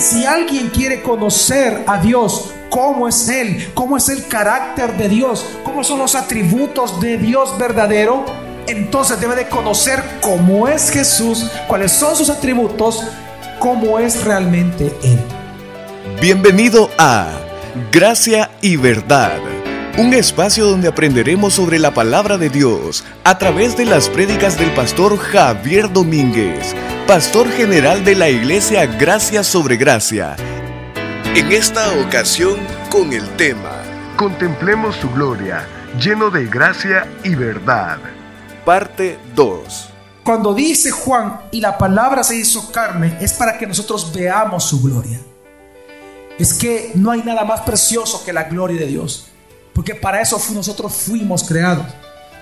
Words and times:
Si 0.00 0.24
alguien 0.24 0.70
quiere 0.70 1.02
conocer 1.02 1.84
a 1.86 2.00
Dios, 2.00 2.54
cómo 2.70 3.06
es 3.06 3.28
Él, 3.28 3.70
cómo 3.74 3.98
es 3.98 4.08
el 4.08 4.26
carácter 4.28 4.96
de 4.96 5.10
Dios, 5.10 5.44
cómo 5.62 5.84
son 5.84 5.98
los 5.98 6.14
atributos 6.14 7.02
de 7.02 7.18
Dios 7.18 7.58
verdadero, 7.58 8.24
entonces 8.66 9.20
debe 9.20 9.34
de 9.36 9.46
conocer 9.46 10.02
cómo 10.22 10.68
es 10.68 10.90
Jesús, 10.90 11.50
cuáles 11.68 11.92
son 11.92 12.16
sus 12.16 12.30
atributos, 12.30 13.04
cómo 13.58 13.98
es 13.98 14.24
realmente 14.24 14.90
Él. 15.02 15.18
Bienvenido 16.18 16.88
a 16.96 17.26
Gracia 17.92 18.52
y 18.62 18.76
Verdad, 18.76 19.38
un 19.98 20.14
espacio 20.14 20.66
donde 20.66 20.88
aprenderemos 20.88 21.54
sobre 21.54 21.78
la 21.78 21.92
palabra 21.92 22.38
de 22.38 22.48
Dios 22.48 23.04
a 23.24 23.38
través 23.38 23.76
de 23.76 23.84
las 23.84 24.08
prédicas 24.08 24.58
del 24.58 24.72
pastor 24.72 25.18
Javier 25.18 25.92
Domínguez, 25.92 26.74
pastor 27.06 27.50
general 27.50 28.04
de 28.04 28.14
la 28.14 28.30
iglesia 28.30 28.86
Gracia 28.86 29.42
sobre 29.42 29.76
Gracia. 29.76 30.36
En 31.34 31.52
esta 31.52 31.92
ocasión 32.00 32.58
con 32.90 33.12
el 33.12 33.28
tema 33.36 33.80
Contemplemos 34.20 34.96
su 34.96 35.08
gloria, 35.10 35.66
lleno 35.98 36.28
de 36.28 36.44
gracia 36.44 37.08
y 37.24 37.34
verdad. 37.34 37.98
Parte 38.66 39.18
2. 39.34 39.88
Cuando 40.22 40.52
dice 40.52 40.90
Juan 40.90 41.40
y 41.50 41.62
la 41.62 41.78
palabra 41.78 42.22
se 42.22 42.36
hizo 42.36 42.70
carne, 42.70 43.16
es 43.22 43.32
para 43.32 43.56
que 43.56 43.66
nosotros 43.66 44.12
veamos 44.14 44.64
su 44.64 44.82
gloria. 44.82 45.18
Es 46.38 46.52
que 46.52 46.92
no 46.96 47.10
hay 47.10 47.22
nada 47.22 47.46
más 47.46 47.62
precioso 47.62 48.22
que 48.26 48.34
la 48.34 48.44
gloria 48.44 48.78
de 48.78 48.88
Dios. 48.88 49.29
Porque 49.74 49.94
para 49.94 50.20
eso 50.20 50.40
nosotros 50.52 50.92
fuimos 50.92 51.44
creados. 51.44 51.86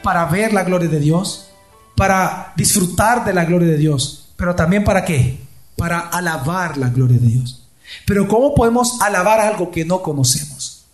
Para 0.02 0.24
ver 0.26 0.52
la 0.52 0.64
gloria 0.64 0.88
de 0.88 1.00
Dios. 1.00 1.50
Para 1.96 2.52
disfrutar 2.56 3.24
de 3.24 3.34
la 3.34 3.44
gloria 3.44 3.68
de 3.68 3.76
Dios. 3.76 4.30
Pero 4.36 4.54
también 4.54 4.84
para 4.84 5.04
qué? 5.04 5.40
Para 5.76 6.00
alabar 6.00 6.76
la 6.76 6.88
gloria 6.88 7.18
de 7.18 7.26
Dios. 7.28 7.68
Pero 8.06 8.28
¿cómo 8.28 8.54
podemos 8.54 9.00
alabar 9.00 9.40
algo 9.40 9.70
que 9.70 9.84
no 9.84 10.02
conocemos? 10.02 10.84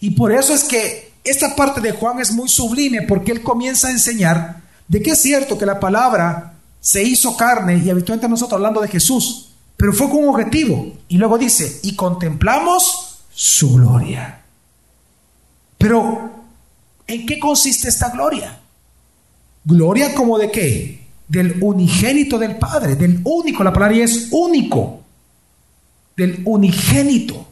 Y 0.00 0.10
por 0.10 0.32
eso 0.32 0.54
es 0.54 0.64
que 0.64 1.12
esta 1.24 1.54
parte 1.54 1.80
de 1.80 1.92
Juan 1.92 2.18
es 2.20 2.32
muy 2.32 2.48
sublime 2.48 3.02
porque 3.02 3.32
él 3.32 3.42
comienza 3.42 3.88
a 3.88 3.92
enseñar 3.92 4.62
de 4.88 5.02
que 5.02 5.10
es 5.10 5.22
cierto 5.22 5.58
que 5.58 5.66
la 5.66 5.78
palabra 5.78 6.54
se 6.80 7.02
hizo 7.02 7.36
carne 7.36 7.76
y 7.76 7.90
habitualmente 7.90 8.28
nosotros 8.28 8.56
hablando 8.56 8.80
de 8.80 8.88
Jesús, 8.88 9.52
pero 9.76 9.92
fue 9.92 10.08
con 10.08 10.24
un 10.24 10.30
objetivo. 10.30 10.92
Y 11.08 11.18
luego 11.18 11.38
dice, 11.38 11.80
y 11.82 11.94
contemplamos 11.94 13.20
su 13.30 13.74
gloria. 13.74 14.39
Pero, 15.80 16.30
¿en 17.06 17.24
qué 17.24 17.38
consiste 17.38 17.88
esta 17.88 18.10
gloria? 18.10 18.60
Gloria 19.64 20.14
como 20.14 20.36
de 20.36 20.50
qué? 20.50 21.06
Del 21.26 21.56
unigénito 21.62 22.38
del 22.38 22.58
Padre, 22.58 22.96
del 22.96 23.22
único, 23.24 23.64
la 23.64 23.72
palabra 23.72 23.96
es 23.96 24.28
único, 24.30 25.00
del 26.14 26.42
unigénito. 26.44 27.46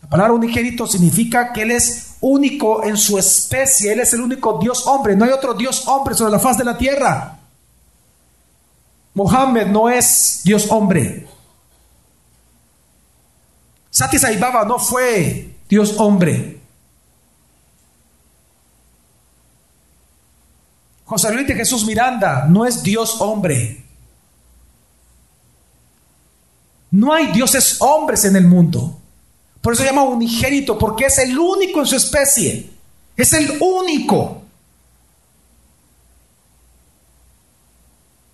La 0.00 0.08
palabra 0.08 0.32
unigénito 0.32 0.86
significa 0.86 1.52
que 1.52 1.60
Él 1.60 1.72
es 1.72 2.14
único 2.22 2.82
en 2.82 2.96
su 2.96 3.18
especie, 3.18 3.92
Él 3.92 4.00
es 4.00 4.14
el 4.14 4.22
único 4.22 4.58
Dios 4.58 4.86
hombre, 4.86 5.14
no 5.14 5.26
hay 5.26 5.32
otro 5.32 5.52
Dios 5.52 5.86
hombre 5.86 6.14
sobre 6.14 6.32
la 6.32 6.38
faz 6.38 6.56
de 6.56 6.64
la 6.64 6.78
tierra. 6.78 7.38
Mohammed 9.12 9.66
no 9.66 9.90
es 9.90 10.40
Dios 10.42 10.70
hombre. 10.70 11.26
Sati 13.90 14.18
Saibaba 14.18 14.64
no 14.64 14.78
fue 14.78 15.54
Dios 15.68 15.94
hombre. 15.98 16.57
José 21.08 21.32
Luis 21.32 21.48
de 21.48 21.54
Jesús 21.54 21.86
Miranda 21.86 22.44
no 22.46 22.66
es 22.66 22.82
Dios 22.82 23.16
hombre. 23.20 23.82
No 26.90 27.14
hay 27.14 27.32
dioses 27.32 27.78
hombres 27.80 28.26
en 28.26 28.36
el 28.36 28.46
mundo. 28.46 28.98
Por 29.62 29.72
eso 29.72 29.82
se 29.82 29.88
llama 29.88 30.02
unigénito, 30.02 30.76
porque 30.76 31.06
es 31.06 31.16
el 31.16 31.38
único 31.38 31.80
en 31.80 31.86
su 31.86 31.96
especie. 31.96 32.68
Es 33.16 33.32
el 33.32 33.58
único. 33.58 34.42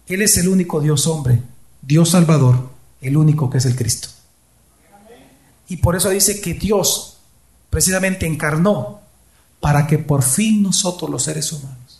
Él 0.08 0.22
es 0.22 0.36
el 0.36 0.48
único 0.48 0.80
Dios 0.80 1.06
hombre, 1.06 1.40
Dios 1.80 2.10
Salvador, 2.10 2.70
el 3.00 3.16
único 3.16 3.48
que 3.48 3.58
es 3.58 3.66
el 3.66 3.76
Cristo. 3.76 4.08
Y 5.68 5.76
por 5.76 5.94
eso 5.94 6.10
dice 6.10 6.40
que 6.40 6.54
Dios 6.54 7.18
precisamente 7.70 8.26
encarnó 8.26 9.00
para 9.60 9.86
que 9.86 9.98
por 9.98 10.24
fin 10.24 10.60
nosotros 10.62 11.08
los 11.08 11.22
seres 11.22 11.52
humanos, 11.52 11.93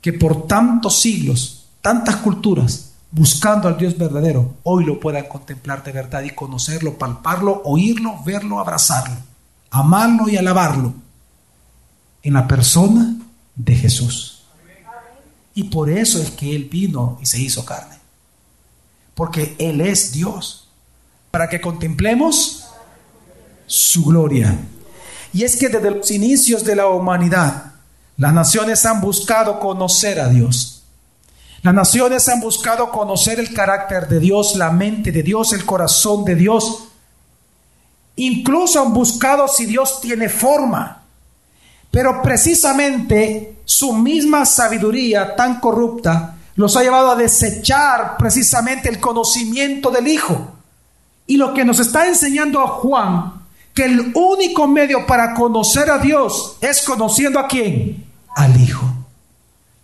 que 0.00 0.12
por 0.12 0.46
tantos 0.46 1.00
siglos, 1.00 1.66
tantas 1.82 2.16
culturas, 2.16 2.92
buscando 3.10 3.68
al 3.68 3.76
Dios 3.76 3.96
verdadero, 3.96 4.54
hoy 4.62 4.84
lo 4.84 5.00
puedan 5.00 5.26
contemplar 5.26 5.82
de 5.82 5.92
verdad 5.92 6.22
y 6.22 6.30
conocerlo, 6.30 6.98
palparlo, 6.98 7.62
oírlo, 7.64 8.22
verlo, 8.24 8.60
abrazarlo, 8.60 9.16
amarlo 9.70 10.28
y 10.28 10.36
alabarlo 10.36 10.94
en 12.22 12.34
la 12.34 12.46
persona 12.46 13.16
de 13.54 13.74
Jesús. 13.74 14.42
Y 15.54 15.64
por 15.64 15.90
eso 15.90 16.22
es 16.22 16.30
que 16.30 16.54
Él 16.54 16.68
vino 16.70 17.18
y 17.20 17.26
se 17.26 17.40
hizo 17.40 17.64
carne. 17.64 17.96
Porque 19.14 19.56
Él 19.58 19.80
es 19.80 20.12
Dios. 20.12 20.68
Para 21.32 21.48
que 21.48 21.60
contemplemos 21.60 22.66
su 23.66 24.04
gloria. 24.04 24.56
Y 25.32 25.42
es 25.42 25.56
que 25.56 25.68
desde 25.68 25.90
los 25.90 26.10
inicios 26.10 26.64
de 26.64 26.76
la 26.76 26.86
humanidad, 26.86 27.67
las 28.18 28.32
naciones 28.32 28.84
han 28.84 29.00
buscado 29.00 29.60
conocer 29.60 30.20
a 30.20 30.28
Dios. 30.28 30.82
Las 31.62 31.72
naciones 31.72 32.28
han 32.28 32.40
buscado 32.40 32.90
conocer 32.90 33.38
el 33.38 33.54
carácter 33.54 34.08
de 34.08 34.18
Dios, 34.18 34.56
la 34.56 34.70
mente 34.70 35.12
de 35.12 35.22
Dios, 35.22 35.52
el 35.52 35.64
corazón 35.64 36.24
de 36.24 36.34
Dios. 36.34 36.88
Incluso 38.16 38.82
han 38.82 38.92
buscado 38.92 39.46
si 39.46 39.66
Dios 39.66 40.00
tiene 40.00 40.28
forma. 40.28 41.04
Pero 41.92 42.20
precisamente 42.20 43.58
su 43.64 43.92
misma 43.92 44.44
sabiduría 44.44 45.36
tan 45.36 45.60
corrupta 45.60 46.34
los 46.56 46.76
ha 46.76 46.82
llevado 46.82 47.12
a 47.12 47.16
desechar 47.16 48.16
precisamente 48.18 48.88
el 48.88 48.98
conocimiento 48.98 49.92
del 49.92 50.08
Hijo. 50.08 50.54
Y 51.28 51.36
lo 51.36 51.54
que 51.54 51.64
nos 51.64 51.78
está 51.78 52.08
enseñando 52.08 52.60
a 52.60 52.66
Juan, 52.66 53.34
que 53.72 53.84
el 53.84 54.12
único 54.16 54.66
medio 54.66 55.06
para 55.06 55.34
conocer 55.34 55.88
a 55.88 55.98
Dios 55.98 56.56
es 56.60 56.82
conociendo 56.82 57.38
a 57.38 57.46
quién? 57.46 58.07
Al 58.38 58.60
Hijo. 58.60 58.88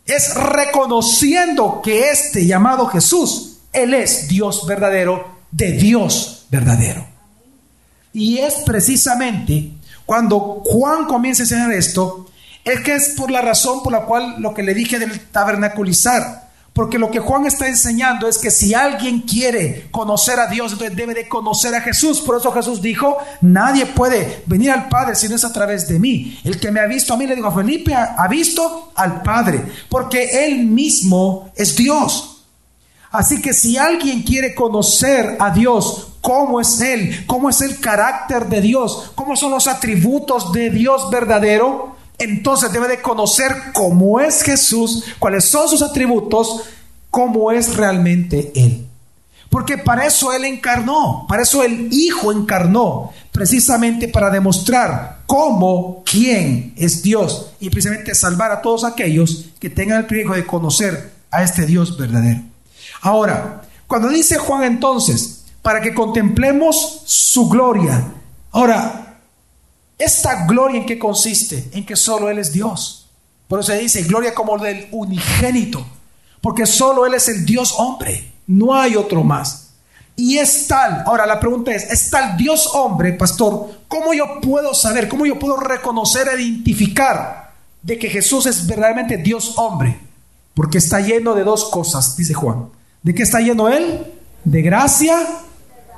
Es 0.07 0.33
reconociendo 0.37 1.81
que 1.83 2.11
este 2.11 2.47
llamado 2.47 2.87
Jesús, 2.87 3.59
Él 3.73 3.95
es 3.95 4.29
Dios 4.29 4.65
verdadero, 4.65 5.39
de 5.51 5.73
Dios 5.73 6.47
verdadero. 6.51 7.05
Y 8.13 8.39
es 8.39 8.55
precisamente 8.65 9.73
cuando 10.07 10.63
Juan 10.65 11.07
comienza 11.07 11.43
a 11.43 11.47
enseñar 11.47 11.73
esto, 11.73 12.31
es 12.65 12.81
que 12.83 12.95
es 12.95 13.15
por 13.17 13.33
la 13.33 13.41
razón 13.41 13.83
por 13.83 13.93
la 13.93 14.03
cual 14.05 14.37
lo 14.39 14.55
que 14.55 14.63
le 14.63 14.73
dije 14.73 15.01
del 15.01 15.19
tabernaculizar. 15.31 16.44
Porque 16.75 16.99
lo 16.99 17.09
que 17.09 17.21
Juan 17.21 17.47
está 17.47 17.69
enseñando 17.69 18.29
es 18.29 18.37
que 18.37 18.51
si 18.51 18.75
alguien 18.75 19.21
quiere 19.21 19.87
conocer 19.93 20.41
a 20.41 20.49
Dios, 20.49 20.73
entonces 20.73 20.97
debe 20.97 21.15
de 21.15 21.29
conocer 21.29 21.73
a 21.73 21.81
Jesús. 21.81 22.21
Por 22.21 22.37
eso 22.37 22.51
Jesús 22.51 22.83
dijo, 22.83 23.17
nadie 23.41 23.87
puede 23.87 24.43
venir 24.47 24.73
al 24.73 24.89
Padre 24.89 25.15
si 25.15 25.29
no 25.29 25.37
es 25.37 25.45
a 25.45 25.53
través 25.53 25.87
de 25.87 26.01
mí. 26.01 26.37
El 26.43 26.59
que 26.59 26.73
me 26.73 26.81
ha 26.81 26.87
visto 26.87 27.15
a 27.15 27.17
mí, 27.17 27.29
le 27.29 27.37
digo 27.37 27.47
a 27.47 27.55
Felipe, 27.55 27.95
ha 27.95 28.27
visto 28.27 28.91
al 28.97 29.23
Padre. 29.23 29.65
Porque 29.89 30.47
Él 30.47 30.67
mismo 30.67 31.53
es 31.55 31.77
Dios. 31.77 32.43
Así 33.13 33.41
que 33.41 33.53
si 33.53 33.77
alguien 33.77 34.25
quiere 34.25 34.53
conocer 34.53 35.37
a 35.39 35.51
Dios, 35.51 36.09
cómo 36.21 36.61
es 36.61 36.81
Él, 36.81 37.25
cómo 37.29 37.51
es 37.51 37.61
el 37.61 37.79
carácter 37.79 38.47
de 38.47 38.61
Dios, 38.61 39.13
cómo 39.15 39.37
son 39.37 39.53
los 39.53 39.69
atributos 39.69 40.51
de 40.53 40.71
Dios 40.71 41.09
verdadero, 41.11 41.94
entonces 42.19 42.73
debe 42.73 42.89
de 42.89 43.03
conocer 43.03 43.53
cómo 43.73 44.21
es 44.21 44.43
Jesús, 44.43 45.05
cuáles 45.19 45.45
son 45.45 45.69
sus 45.69 45.83
atributos, 45.83 46.63
cómo 47.11 47.51
es 47.53 47.77
realmente 47.77 48.53
Él. 48.55 48.87
Porque 49.51 49.79
para 49.79 50.07
eso 50.07 50.33
Él 50.33 50.45
encarnó, 50.45 51.27
para 51.29 51.43
eso 51.43 51.63
el 51.63 51.93
Hijo 51.93 52.33
encarnó, 52.33 53.13
precisamente 53.31 54.09
para 54.09 54.31
demostrar 54.31 55.21
cómo, 55.27 56.03
quién 56.05 56.73
es 56.77 57.03
Dios 57.03 57.53
y 57.61 57.71
precisamente 57.71 58.15
salvar 58.15 58.51
a 58.51 58.63
todos 58.63 58.85
aquellos 58.85 59.47
que 59.61 59.71
tengan 59.71 59.99
el 59.99 60.07
privilegio 60.07 60.37
de 60.37 60.47
conocer 60.47 61.13
a 61.31 61.43
este 61.43 61.67
Dios 61.67 61.97
verdadero. 61.97 62.43
Ahora, 63.01 63.63
cuando 63.87 64.09
dice 64.09 64.39
Juan 64.39 64.65
entonces, 64.65 65.45
para 65.63 65.81
que 65.81 65.95
contemplemos 65.95 67.03
su 67.05 67.49
gloria. 67.49 68.05
Ahora, 68.53 69.04
¿esta 70.05 70.47
gloria 70.47 70.79
en 70.79 70.87
qué 70.87 70.99
consiste? 70.99 71.71
En 71.73 71.85
que 71.85 71.97
solo 71.97 72.29
Él 72.29 72.39
es 72.39 72.53
Dios. 72.53 73.09
Por 73.49 73.61
eso 73.61 73.73
se 73.73 73.79
dice 73.79 74.03
gloria 74.03 74.35
como 74.35 74.59
del 74.59 74.89
unigénito, 74.91 75.87
porque 76.41 76.67
solo 76.67 77.07
Él 77.07 77.15
es 77.15 77.29
el 77.29 77.45
Dios 77.45 77.75
hombre, 77.79 78.33
no 78.47 78.75
hay 78.75 78.97
otro 78.97 79.23
más. 79.23 79.71
Y 80.17 80.39
es 80.39 80.69
tal, 80.69 81.03
ahora 81.07 81.27
la 81.27 81.41
pregunta 81.41 81.73
es, 81.73 81.91
¿es 81.91 82.09
tal 82.09 82.37
Dios 82.37 82.71
hombre, 82.73 83.13
pastor? 83.15 83.81
¿Cómo 83.89 84.15
yo 84.15 84.41
puedo 84.41 84.73
saber, 84.73 85.09
cómo 85.09 85.27
yo 85.27 85.39
puedo 85.39 85.57
reconocer, 85.57 86.29
identificar 86.39 87.53
de 87.83 87.99
que 87.99 88.09
Jesús 88.09 88.47
es 88.47 88.67
verdaderamente 88.67 89.17
Dios 89.17 89.55
hombre? 89.57 89.99
Porque 90.55 90.79
está 90.79 91.01
lleno 91.01 91.35
de 91.35 91.43
dos 91.43 91.65
cosas, 91.65 92.17
dice 92.17 92.33
Juan. 92.33 92.69
¿De 93.03 93.15
qué 93.15 93.25
está 93.25 93.41
lleno 93.41 93.69
Él? 93.69 94.15
de 94.45 94.63
gracia 94.63 95.17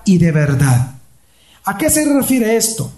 y 0.04 0.18
de 0.18 0.32
verdad. 0.32 0.92
¿A 1.64 1.76
qué 1.76 1.90
se 1.90 2.04
refiere 2.04 2.56
esto? 2.56 2.90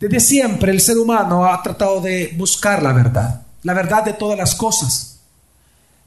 Desde 0.00 0.18
siempre 0.18 0.72
el 0.72 0.80
ser 0.80 0.96
humano 0.96 1.44
ha 1.44 1.62
tratado 1.62 2.00
de 2.00 2.34
buscar 2.38 2.82
la 2.82 2.94
verdad, 2.94 3.42
la 3.62 3.74
verdad 3.74 4.02
de 4.02 4.14
todas 4.14 4.38
las 4.38 4.54
cosas, 4.54 5.20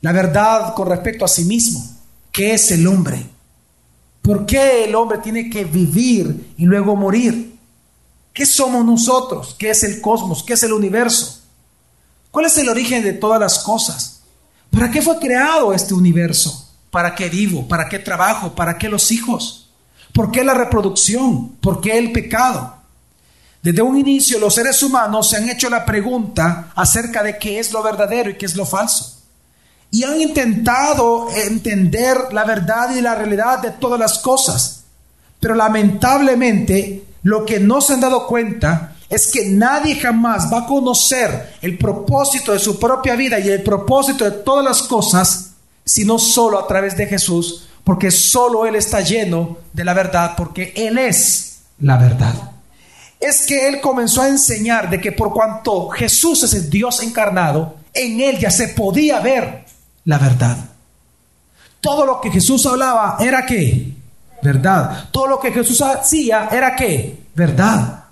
la 0.01 0.11
verdad 0.11 0.73
con 0.73 0.89
respecto 0.89 1.23
a 1.23 1.27
sí 1.27 1.45
mismo, 1.45 1.85
qué 2.31 2.55
es 2.55 2.71
el 2.71 2.87
hombre, 2.87 3.23
por 4.23 4.47
qué 4.47 4.85
el 4.85 4.95
hombre 4.95 5.19
tiene 5.19 5.47
que 5.47 5.63
vivir 5.63 6.55
y 6.57 6.65
luego 6.65 6.95
morir, 6.95 7.55
qué 8.33 8.47
somos 8.47 8.83
nosotros, 8.83 9.55
qué 9.59 9.69
es 9.69 9.83
el 9.83 10.01
cosmos, 10.01 10.41
qué 10.41 10.53
es 10.53 10.63
el 10.63 10.73
universo, 10.73 11.41
cuál 12.31 12.47
es 12.47 12.57
el 12.57 12.69
origen 12.69 13.03
de 13.03 13.13
todas 13.13 13.39
las 13.39 13.59
cosas, 13.59 14.23
para 14.71 14.89
qué 14.89 15.03
fue 15.03 15.19
creado 15.19 15.71
este 15.71 15.93
universo, 15.93 16.67
para 16.89 17.13
qué 17.13 17.29
vivo, 17.29 17.67
para 17.67 17.87
qué 17.89 17.99
trabajo, 17.99 18.55
para 18.55 18.79
qué 18.79 18.89
los 18.89 19.11
hijos, 19.11 19.69
por 20.13 20.31
qué 20.31 20.43
la 20.43 20.55
reproducción, 20.55 21.49
por 21.61 21.79
qué 21.79 21.99
el 21.99 22.11
pecado. 22.11 22.82
Desde 23.63 23.81
un 23.81 23.97
inicio 23.97 24.39
los 24.39 24.55
seres 24.55 24.83
humanos 24.83 25.29
se 25.29 25.37
han 25.37 25.49
hecho 25.49 25.69
la 25.69 25.85
pregunta 25.85 26.73
acerca 26.75 27.23
de 27.23 27.37
qué 27.37 27.59
es 27.59 27.71
lo 27.71 27.81
verdadero 27.81 28.29
y 28.29 28.35
qué 28.35 28.45
es 28.45 28.57
lo 28.57 28.65
falso. 28.65 29.21
Y 29.89 30.03
han 30.03 30.19
intentado 30.19 31.29
entender 31.33 32.33
la 32.33 32.43
verdad 32.43 32.93
y 32.93 32.99
la 32.99 33.15
realidad 33.15 33.59
de 33.59 33.71
todas 33.71 33.97
las 33.97 34.19
cosas. 34.19 34.83
Pero 35.39 35.55
lamentablemente 35.55 37.05
lo 37.23 37.45
que 37.45 37.61
no 37.61 37.79
se 37.79 37.93
han 37.93 38.01
dado 38.01 38.27
cuenta 38.27 38.97
es 39.09 39.27
que 39.27 39.45
nadie 39.45 39.95
jamás 39.95 40.51
va 40.51 40.59
a 40.59 40.65
conocer 40.65 41.53
el 41.61 41.77
propósito 41.77 42.51
de 42.51 42.59
su 42.59 42.77
propia 42.77 43.15
vida 43.15 43.39
y 43.39 43.47
el 43.47 43.63
propósito 43.63 44.25
de 44.25 44.31
todas 44.31 44.65
las 44.65 44.83
cosas, 44.83 45.51
sino 45.85 46.19
solo 46.19 46.59
a 46.59 46.67
través 46.67 46.97
de 46.97 47.05
Jesús, 47.05 47.69
porque 47.85 48.11
solo 48.11 48.65
Él 48.65 48.75
está 48.75 48.99
lleno 48.99 49.59
de 49.71 49.85
la 49.85 49.93
verdad, 49.93 50.33
porque 50.35 50.73
Él 50.75 50.97
es 50.97 51.59
la 51.79 51.95
verdad 51.95 52.52
es 53.23 53.45
que 53.45 53.69
él 53.69 53.79
comenzó 53.79 54.21
a 54.21 54.27
enseñar 54.27 54.89
de 54.89 54.99
que 54.99 55.13
por 55.13 55.31
cuanto 55.31 55.87
Jesús 55.89 56.43
es 56.43 56.53
el 56.53 56.69
Dios 56.69 57.01
encarnado, 57.01 57.77
en 57.93 58.19
él 58.19 58.37
ya 58.37 58.51
se 58.51 58.69
podía 58.69 59.21
ver 59.21 59.63
la 60.03 60.17
verdad. 60.17 60.57
Todo 61.79 62.05
lo 62.05 62.19
que 62.19 62.31
Jesús 62.31 62.65
hablaba 62.65 63.15
era 63.21 63.45
que 63.45 63.93
verdad. 64.41 65.09
Todo 65.11 65.27
lo 65.27 65.39
que 65.39 65.53
Jesús 65.53 65.81
hacía 65.81 66.49
era 66.51 66.75
que 66.75 67.27
verdad. 67.33 68.03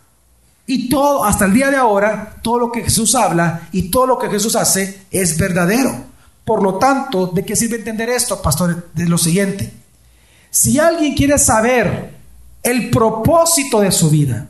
Y 0.65 0.87
todo, 0.87 1.25
hasta 1.25 1.43
el 1.43 1.53
día 1.53 1.69
de 1.69 1.75
ahora, 1.75 2.37
todo 2.41 2.59
lo 2.59 2.71
que 2.71 2.83
Jesús 2.83 3.13
habla 3.13 3.67
y 3.73 3.91
todo 3.91 4.07
lo 4.07 4.17
que 4.17 4.29
Jesús 4.29 4.55
hace 4.55 5.01
es 5.11 5.37
verdadero. 5.37 6.05
Por 6.45 6.63
lo 6.63 6.75
tanto, 6.75 7.27
¿de 7.27 7.43
qué 7.43 7.57
sirve 7.57 7.75
entender 7.75 8.09
esto, 8.09 8.41
pastor? 8.41 8.89
De 8.93 9.05
lo 9.07 9.17
siguiente. 9.17 9.73
Si 10.49 10.79
alguien 10.79 11.15
quiere 11.15 11.37
saber 11.37 12.13
el 12.63 12.89
propósito 12.89 13.81
de 13.81 13.91
su 13.91 14.09
vida, 14.09 14.47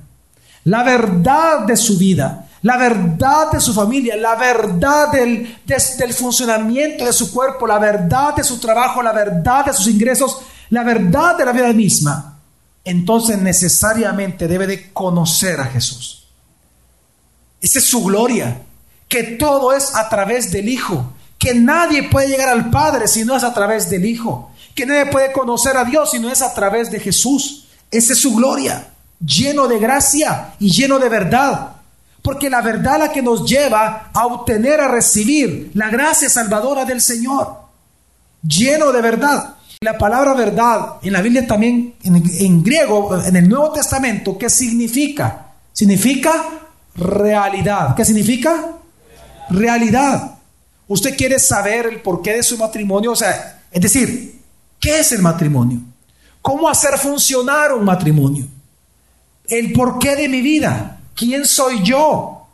la 0.66 0.84
verdad 0.84 1.66
de 1.66 1.76
su 1.76 1.98
vida, 1.98 2.48
la 2.62 2.78
verdad 2.78 3.52
de 3.52 3.60
su 3.60 3.74
familia, 3.74 4.16
la 4.16 4.36
verdad 4.36 5.12
del, 5.12 5.58
del, 5.66 6.14
funcionamiento 6.14 7.06
de 7.06 7.14
su 7.14 7.32
cuerpo, 7.32 7.66
la 7.66 7.80
verdad 7.80 8.36
de 8.36 8.44
su 8.44 8.60
trabajo, 8.60 9.02
la 9.02 9.12
verdad 9.12 9.66
de 9.66 9.74
sus 9.74 9.88
ingresos, 9.88 10.38
la 10.70 10.84
verdad 10.84 11.38
de 11.38 11.46
la 11.46 11.52
vida 11.52 11.74
misma, 11.74 12.40
entonces 12.84 13.40
necesariamente 13.40 14.48
debe 14.48 14.68
de 14.68 14.92
conocer 14.94 15.60
a 15.60 15.66
Jesús. 15.66 16.28
Esa 17.60 17.80
es 17.80 17.86
su 17.86 18.04
gloria, 18.04 18.62
que 19.08 19.24
todo 19.24 19.74
es 19.74 19.96
a 19.96 20.08
través 20.10 20.52
del 20.52 20.70
Hijo, 20.70 21.14
que 21.40 21.56
nadie 21.56 22.04
puede 22.04 22.28
llegar 22.28 22.50
al 22.50 22.70
Padre 22.70 23.08
si 23.08 23.26
no 23.26 23.36
es 23.36 23.44
a 23.44 23.54
través 23.54 23.90
del 23.90 24.06
Hijo, 24.06 24.52
que 24.76 24.86
nadie 24.86 25.08
puede 25.08 25.32
conocer 25.32 25.76
a 25.78 25.84
Dios 25.84 26.12
si 26.12 26.20
no 26.20 26.30
es 26.30 26.42
a 26.44 26.54
través 26.54 26.92
de 26.92 27.00
Jesús. 27.00 27.68
Esa 27.90 28.14
es 28.14 28.22
su 28.22 28.36
gloria 28.36 28.91
lleno 29.26 29.68
de 29.68 29.80
gracia 29.80 30.56
y 30.60 30.70
lleno 30.72 31.00
de 31.00 31.10
verdad. 31.10 31.76
Porque 32.22 32.50
la 32.50 32.62
verdad 32.62 33.00
la 33.00 33.12
que 33.12 33.22
nos 33.22 33.46
lleva 33.46 34.12
a 34.14 34.26
obtener, 34.28 34.80
a 34.80 34.88
recibir 34.88 35.72
la 35.74 35.90
gracia 35.90 36.30
salvadora 36.30 36.86
del 36.86 37.02
Señor. 37.02 37.56
Lleno 38.44 38.92
de 38.92 39.02
verdad. 39.02 39.56
La 39.82 39.98
palabra 39.98 40.36
verdad 40.36 40.98
en 41.02 41.14
la 41.14 41.22
Biblia 41.22 41.48
también, 41.48 41.96
en, 42.04 42.64
griego, 42.64 43.20
en 43.24 43.36
el 43.36 43.50
Nuevo 43.50 43.72
Testamento, 43.72 44.38
¿qué 44.38 44.48
significa? 44.48 45.48
Significa 45.74 46.46
realidad. 46.96 47.96
¿Qué 47.96 48.06
significa? 48.06 48.74
Realidad. 49.50 50.36
Usted 50.88 51.18
quiere 51.18 51.40
saber 51.40 51.88
el 51.88 52.02
porqué 52.02 52.34
de 52.34 52.44
su 52.44 52.58
matrimonio, 52.60 53.14
o 53.14 53.16
sea, 53.16 53.62
es 53.72 53.82
decir, 53.82 54.40
¿qué 54.80 55.00
es 55.00 55.12
el 55.14 55.22
matrimonio? 55.24 55.80
¿Cómo 56.42 56.70
hacer 56.70 57.00
funcionar 57.00 57.74
un 57.74 57.86
matrimonio? 57.86 58.48
El 59.52 59.74
porqué 59.74 60.16
de 60.16 60.30
mi 60.30 60.42
vida, 60.42 61.02
quién 61.14 61.46
soy 61.46 61.84
yo. 61.84 62.48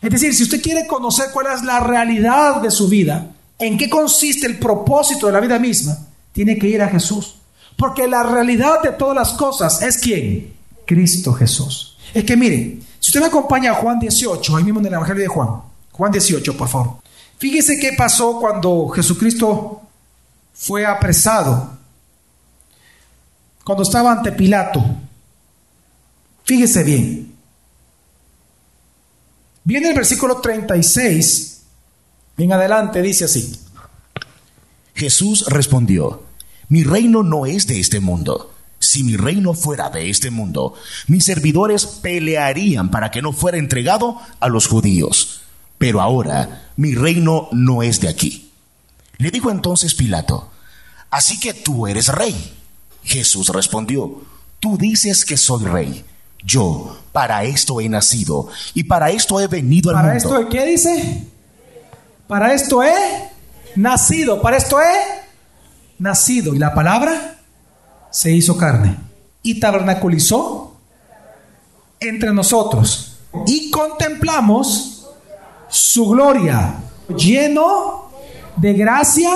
Es 0.00 0.10
decir, 0.10 0.32
si 0.32 0.44
usted 0.44 0.62
quiere 0.62 0.86
conocer 0.86 1.30
cuál 1.32 1.48
es 1.54 1.62
la 1.64 1.80
realidad 1.80 2.62
de 2.62 2.70
su 2.70 2.88
vida, 2.88 3.32
en 3.58 3.76
qué 3.76 3.90
consiste 3.90 4.46
el 4.46 4.58
propósito 4.58 5.26
de 5.26 5.32
la 5.32 5.40
vida 5.40 5.58
misma, 5.58 5.98
tiene 6.32 6.56
que 6.56 6.68
ir 6.68 6.80
a 6.80 6.88
Jesús. 6.88 7.34
Porque 7.76 8.06
la 8.06 8.22
realidad 8.22 8.80
de 8.82 8.92
todas 8.92 9.16
las 9.16 9.32
cosas 9.32 9.82
es 9.82 9.98
quién? 9.98 10.54
Cristo 10.86 11.32
Jesús. 11.32 11.96
Es 12.14 12.24
que 12.24 12.36
mire, 12.36 12.78
si 13.00 13.08
usted 13.10 13.20
me 13.20 13.26
acompaña 13.26 13.72
a 13.72 13.74
Juan 13.74 13.98
18, 13.98 14.56
ahí 14.56 14.64
mismo 14.64 14.80
en 14.80 14.86
el 14.86 14.94
Evangelio 14.94 15.22
de 15.22 15.28
Juan, 15.28 15.62
Juan 15.90 16.12
18, 16.12 16.56
por 16.56 16.68
favor. 16.68 16.98
Fíjese 17.38 17.78
qué 17.78 17.94
pasó 17.98 18.38
cuando 18.38 18.88
Jesucristo 18.88 19.82
fue 20.54 20.86
apresado, 20.86 21.70
cuando 23.64 23.82
estaba 23.82 24.12
ante 24.12 24.30
Pilato. 24.30 24.84
Fíjese 26.50 26.82
bien. 26.82 27.32
Viene 29.62 29.90
el 29.90 29.94
versículo 29.94 30.40
36, 30.40 31.62
en 32.38 32.52
adelante 32.52 33.02
dice 33.02 33.26
así. 33.26 33.56
Jesús 34.96 35.46
respondió, 35.46 36.24
mi 36.68 36.82
reino 36.82 37.22
no 37.22 37.46
es 37.46 37.68
de 37.68 37.78
este 37.78 38.00
mundo. 38.00 38.52
Si 38.80 39.04
mi 39.04 39.16
reino 39.16 39.54
fuera 39.54 39.90
de 39.90 40.10
este 40.10 40.32
mundo, 40.32 40.74
mis 41.06 41.24
servidores 41.24 41.86
pelearían 41.86 42.90
para 42.90 43.12
que 43.12 43.22
no 43.22 43.32
fuera 43.32 43.56
entregado 43.56 44.20
a 44.40 44.48
los 44.48 44.66
judíos. 44.66 45.42
Pero 45.78 46.00
ahora 46.00 46.72
mi 46.74 46.96
reino 46.96 47.48
no 47.52 47.84
es 47.84 48.00
de 48.00 48.08
aquí. 48.08 48.50
Le 49.18 49.30
dijo 49.30 49.52
entonces 49.52 49.94
Pilato, 49.94 50.50
así 51.10 51.38
que 51.38 51.54
tú 51.54 51.86
eres 51.86 52.08
rey. 52.08 52.34
Jesús 53.04 53.50
respondió, 53.50 54.24
tú 54.58 54.76
dices 54.76 55.24
que 55.24 55.36
soy 55.36 55.62
rey. 55.62 56.04
Yo 56.44 56.96
para 57.12 57.44
esto 57.44 57.80
he 57.80 57.88
nacido 57.88 58.48
y 58.74 58.84
para 58.84 59.10
esto 59.10 59.40
he 59.40 59.46
venido 59.46 59.90
al 59.90 59.96
¿Para 59.96 60.14
mundo. 60.14 60.28
¿Para 60.28 60.40
esto 60.40 60.48
qué 60.50 60.66
dice? 60.66 61.26
Para 62.26 62.54
esto 62.54 62.82
he 62.82 62.94
nacido, 63.76 64.40
para 64.40 64.56
esto 64.56 64.80
he 64.80 65.22
nacido. 65.98 66.54
Y 66.54 66.58
la 66.58 66.74
palabra 66.74 67.36
se 68.10 68.32
hizo 68.32 68.56
carne 68.56 68.96
y 69.42 69.58
tabernaculizó 69.60 70.76
entre 71.98 72.32
nosotros. 72.32 73.18
Y 73.46 73.70
contemplamos 73.70 75.08
su 75.68 76.08
gloria, 76.08 76.74
lleno 77.16 78.10
de 78.56 78.72
gracia 78.74 79.30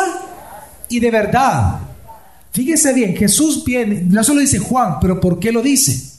y 0.89 1.01
de 1.01 1.11
verdad. 1.11 1.81
Fíjese 2.51 2.93
bien, 2.93 3.17
Jesús 3.17 3.65
viene, 3.65 4.03
no 4.03 4.23
solo 4.23 4.41
dice 4.41 4.59
Juan, 4.59 4.99
pero 5.01 5.21
¿por 5.21 5.39
qué 5.39 5.51
lo 5.51 5.63
dice? 5.63 6.14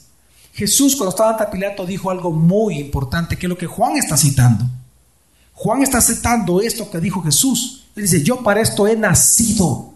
Jesús 0.56 0.96
cuando 0.96 1.10
estaba 1.10 1.32
ante 1.32 1.46
Pilato 1.48 1.84
dijo 1.84 2.10
algo 2.10 2.32
muy 2.32 2.78
importante, 2.78 3.36
que 3.36 3.44
es 3.44 3.50
lo 3.50 3.58
que 3.58 3.66
Juan 3.66 3.98
está 3.98 4.16
citando. 4.16 4.64
Juan 5.52 5.82
está 5.82 6.00
citando 6.00 6.62
esto 6.62 6.90
que 6.90 6.98
dijo 6.98 7.22
Jesús. 7.22 7.84
Él 7.94 8.04
dice, 8.04 8.22
yo 8.22 8.42
para 8.42 8.62
esto 8.62 8.86
he 8.86 8.96
nacido, 8.96 9.92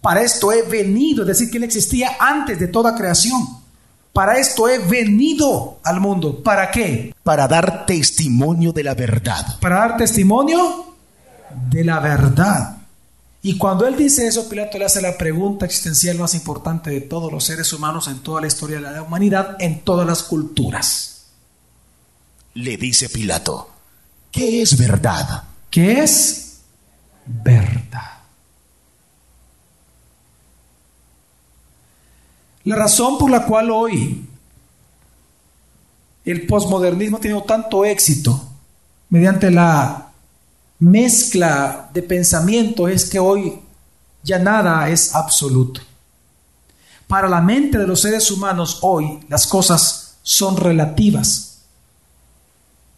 para 0.00 0.22
esto 0.22 0.52
he 0.52 0.62
venido, 0.62 1.22
es 1.22 1.28
decir, 1.28 1.48
que 1.48 1.58
él 1.58 1.64
existía 1.64 2.16
antes 2.18 2.58
de 2.58 2.66
toda 2.66 2.96
creación. 2.96 3.40
Para 4.12 4.36
esto 4.38 4.68
he 4.68 4.78
venido 4.78 5.78
al 5.84 6.00
mundo. 6.00 6.42
¿Para 6.42 6.72
qué? 6.72 7.14
Para 7.22 7.46
dar 7.46 7.86
testimonio 7.86 8.72
de 8.72 8.82
la 8.82 8.94
verdad. 8.94 9.60
Para 9.60 9.76
dar 9.76 9.96
testimonio 9.96 10.96
de 11.70 11.84
la 11.84 12.00
verdad. 12.00 12.78
Y 13.42 13.56
cuando 13.56 13.86
él 13.86 13.96
dice 13.96 14.26
eso, 14.26 14.48
Pilato 14.48 14.76
le 14.78 14.84
hace 14.84 15.00
la 15.00 15.16
pregunta 15.16 15.64
existencial 15.64 16.18
más 16.18 16.34
importante 16.34 16.90
de 16.90 17.00
todos 17.00 17.32
los 17.32 17.44
seres 17.44 17.72
humanos 17.72 18.06
en 18.08 18.18
toda 18.18 18.40
la 18.42 18.46
historia 18.46 18.76
de 18.76 18.82
la 18.82 19.02
humanidad, 19.02 19.56
en 19.60 19.80
todas 19.80 20.06
las 20.06 20.22
culturas. 20.22 21.26
Le 22.54 22.76
dice 22.76 23.08
Pilato, 23.08 23.70
¿qué 24.30 24.60
es 24.60 24.76
verdad? 24.76 25.44
¿Qué 25.70 26.02
es 26.02 26.58
verdad? 27.24 28.20
La 32.64 32.76
razón 32.76 33.16
por 33.16 33.30
la 33.30 33.46
cual 33.46 33.70
hoy 33.70 34.26
el 36.26 36.46
posmodernismo 36.46 37.16
ha 37.16 37.20
tenido 37.20 37.42
tanto 37.42 37.86
éxito 37.86 38.48
mediante 39.08 39.50
la 39.50 40.09
mezcla 40.80 41.90
de 41.92 42.02
pensamiento 42.02 42.88
es 42.88 43.08
que 43.08 43.18
hoy 43.18 43.60
ya 44.22 44.38
nada 44.38 44.88
es 44.88 45.14
absoluto. 45.14 45.80
Para 47.06 47.28
la 47.28 47.40
mente 47.40 47.78
de 47.78 47.86
los 47.86 48.00
seres 48.00 48.30
humanos 48.30 48.78
hoy 48.82 49.20
las 49.28 49.46
cosas 49.46 50.16
son 50.22 50.56
relativas. 50.56 51.58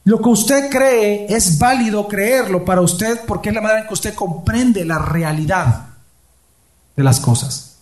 Lo 0.04 0.20
que 0.20 0.28
usted 0.28 0.70
cree 0.70 1.26
es 1.28 1.58
válido 1.58 2.08
creerlo 2.08 2.64
para 2.64 2.80
usted 2.80 3.20
porque 3.26 3.50
es 3.50 3.54
la 3.54 3.60
manera 3.60 3.80
en 3.80 3.86
que 3.86 3.94
usted 3.94 4.14
comprende 4.14 4.84
la 4.84 4.98
realidad 4.98 5.86
de 6.96 7.02
las 7.02 7.20
cosas. 7.20 7.76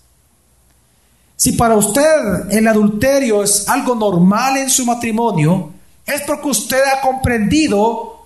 Si 1.36 1.52
para 1.52 1.74
usted 1.74 2.50
el 2.50 2.68
adulterio 2.68 3.42
es 3.42 3.66
algo 3.68 3.94
normal 3.94 4.58
en 4.58 4.68
su 4.68 4.84
matrimonio, 4.84 5.72
es 6.04 6.20
porque 6.22 6.48
usted 6.48 6.82
ha 6.94 7.00
comprendido 7.00 8.19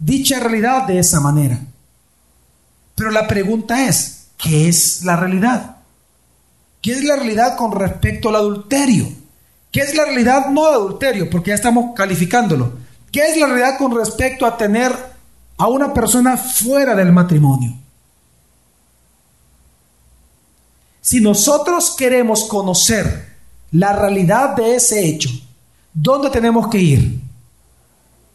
dicha 0.00 0.40
realidad 0.40 0.86
de 0.86 0.98
esa 0.98 1.20
manera. 1.20 1.60
Pero 2.96 3.10
la 3.10 3.28
pregunta 3.28 3.86
es, 3.86 4.28
¿qué 4.36 4.68
es 4.68 5.04
la 5.04 5.16
realidad? 5.16 5.76
¿Qué 6.82 6.92
es 6.92 7.04
la 7.04 7.16
realidad 7.16 7.56
con 7.56 7.72
respecto 7.72 8.30
al 8.30 8.36
adulterio? 8.36 9.06
¿Qué 9.70 9.80
es 9.80 9.94
la 9.94 10.06
realidad 10.06 10.46
no 10.50 10.66
de 10.66 10.74
adulterio? 10.74 11.30
Porque 11.30 11.50
ya 11.50 11.54
estamos 11.54 11.94
calificándolo. 11.94 12.72
¿Qué 13.12 13.28
es 13.28 13.36
la 13.36 13.46
realidad 13.46 13.78
con 13.78 13.94
respecto 13.94 14.46
a 14.46 14.56
tener 14.56 14.92
a 15.56 15.68
una 15.68 15.92
persona 15.92 16.36
fuera 16.36 16.94
del 16.94 17.12
matrimonio? 17.12 17.76
Si 21.00 21.20
nosotros 21.20 21.94
queremos 21.96 22.44
conocer 22.44 23.36
la 23.72 23.92
realidad 23.92 24.56
de 24.56 24.76
ese 24.76 25.06
hecho, 25.06 25.30
¿dónde 25.92 26.30
tenemos 26.30 26.68
que 26.68 26.78
ir? 26.78 27.20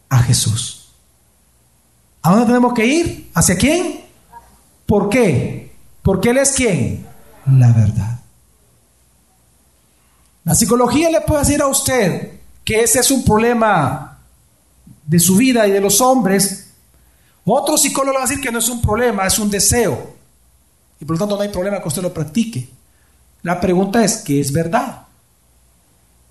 A 0.08 0.18
Jesús. 0.22 0.75
¿A 2.26 2.30
dónde 2.30 2.46
tenemos 2.46 2.74
que 2.74 2.84
ir? 2.84 3.30
¿Hacia 3.34 3.56
quién? 3.56 4.00
¿Por 4.84 5.08
qué? 5.08 5.72
Porque 6.02 6.30
Él 6.30 6.38
es 6.38 6.50
quién? 6.50 7.06
La 7.46 7.70
verdad. 7.70 8.18
La 10.42 10.56
psicología 10.56 11.08
le 11.08 11.20
puede 11.20 11.42
decir 11.42 11.62
a 11.62 11.68
usted 11.68 12.40
que 12.64 12.80
ese 12.80 12.98
es 12.98 13.12
un 13.12 13.24
problema 13.24 14.18
de 15.06 15.20
su 15.20 15.36
vida 15.36 15.68
y 15.68 15.70
de 15.70 15.80
los 15.80 16.00
hombres. 16.00 16.72
Otro 17.44 17.78
psicólogo 17.78 18.14
le 18.14 18.18
va 18.18 18.24
a 18.24 18.28
decir 18.28 18.42
que 18.42 18.50
no 18.50 18.58
es 18.58 18.68
un 18.70 18.82
problema, 18.82 19.24
es 19.24 19.38
un 19.38 19.48
deseo. 19.48 20.16
Y 20.98 21.04
por 21.04 21.14
lo 21.14 21.20
tanto 21.20 21.36
no 21.36 21.42
hay 21.42 21.50
problema 21.50 21.80
que 21.80 21.86
usted 21.86 22.02
lo 22.02 22.12
practique. 22.12 22.68
La 23.42 23.60
pregunta 23.60 24.04
es, 24.04 24.16
¿qué 24.16 24.40
es 24.40 24.50
verdad? 24.50 25.02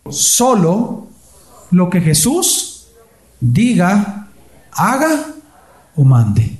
Solo 0.10 1.08
lo 1.72 1.90
que 1.90 2.02
Jesús 2.02 2.88
diga, 3.40 4.28
haga 4.74 5.35
o 5.96 6.04
mande. 6.04 6.58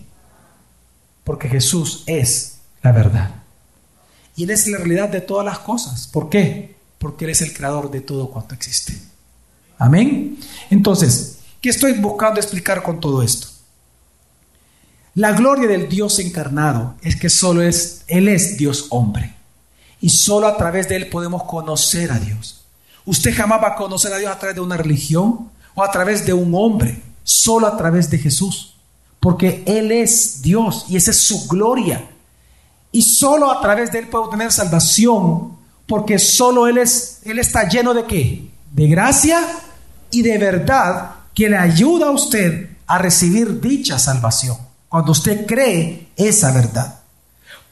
Porque 1.24 1.50
Jesús 1.50 2.04
es 2.06 2.58
la 2.82 2.92
verdad. 2.92 3.32
Y 4.36 4.44
Él 4.44 4.52
es 4.52 4.68
la 4.68 4.78
realidad 4.78 5.10
de 5.10 5.22
todas 5.22 5.46
las 5.46 5.60
cosas. 5.60 6.08
¿Por 6.08 6.30
qué? 6.30 6.76
Porque 7.00 7.26
Él 7.26 7.32
es 7.32 7.42
el 7.42 7.54
creador 7.54 7.90
de 7.90 8.02
todo 8.02 8.30
cuanto 8.30 8.54
existe. 8.54 9.00
Amén. 9.78 10.38
Entonces, 10.70 11.40
¿qué 11.62 11.70
estoy 11.70 11.94
buscando 11.94 12.40
explicar 12.40 12.84
con 12.84 13.00
todo 13.00 13.24
esto? 13.24 13.48
La 15.16 15.32
gloria 15.32 15.68
del 15.68 15.88
Dios 15.88 16.20
encarnado 16.20 16.96
es 17.02 17.16
que 17.16 17.30
solo 17.30 17.62
es, 17.62 18.04
Él 18.08 18.28
es 18.28 18.58
Dios 18.58 18.88
hombre. 18.90 19.34
Y 20.02 20.10
solo 20.10 20.48
a 20.48 20.58
través 20.58 20.90
de 20.90 20.98
Él 20.98 21.08
podemos 21.08 21.44
conocer 21.44 22.12
a 22.12 22.20
Dios. 22.20 22.66
Usted 23.06 23.34
jamás 23.34 23.62
va 23.64 23.70
a 23.70 23.76
conocer 23.76 24.12
a 24.12 24.18
Dios 24.18 24.32
a 24.32 24.38
través 24.38 24.56
de 24.56 24.62
una 24.62 24.78
religión 24.78 25.50
o 25.74 25.84
a 25.84 25.92
través 25.92 26.26
de 26.26 26.34
un 26.34 26.54
hombre, 26.54 27.02
solo 27.24 27.68
a 27.68 27.78
través 27.78 28.10
de 28.10 28.18
Jesús. 28.18 28.75
Porque 29.26 29.64
Él 29.66 29.92
es 29.92 30.44
Dios 30.44 30.86
y 30.88 30.98
esa 30.98 31.10
es 31.10 31.18
su 31.18 31.48
gloria. 31.48 32.08
Y 32.92 33.02
solo 33.02 33.52
a 33.52 33.60
través 33.60 33.92
de 33.92 33.98
Él 33.98 34.08
puede 34.08 34.26
obtener 34.26 34.52
salvación, 34.52 35.58
porque 35.88 36.20
solo 36.20 36.68
Él, 36.68 36.78
es, 36.78 37.22
Él 37.24 37.40
está 37.40 37.68
lleno 37.68 37.96
de 37.96 38.04
qué? 38.04 38.48
De 38.72 38.86
gracia 38.86 39.42
y 40.12 40.22
de 40.22 40.38
verdad 40.38 41.16
que 41.34 41.50
le 41.50 41.58
ayuda 41.58 42.10
a 42.10 42.12
usted 42.12 42.70
a 42.86 43.00
recibir 43.00 43.60
dicha 43.60 43.98
salvación 43.98 44.58
cuando 44.90 45.14
usted 45.14 45.48
cree 45.48 46.10
esa 46.16 46.52
verdad. 46.52 47.00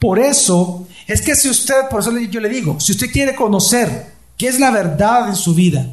Por 0.00 0.18
eso 0.18 0.88
es 1.06 1.22
que 1.22 1.36
si 1.36 1.48
usted, 1.48 1.88
por 1.88 2.00
eso 2.00 2.18
yo 2.18 2.40
le 2.40 2.48
digo, 2.48 2.80
si 2.80 2.90
usted 2.90 3.12
quiere 3.12 3.36
conocer 3.36 4.12
qué 4.36 4.48
es 4.48 4.58
la 4.58 4.72
verdad 4.72 5.28
en 5.28 5.36
su 5.36 5.54
vida, 5.54 5.86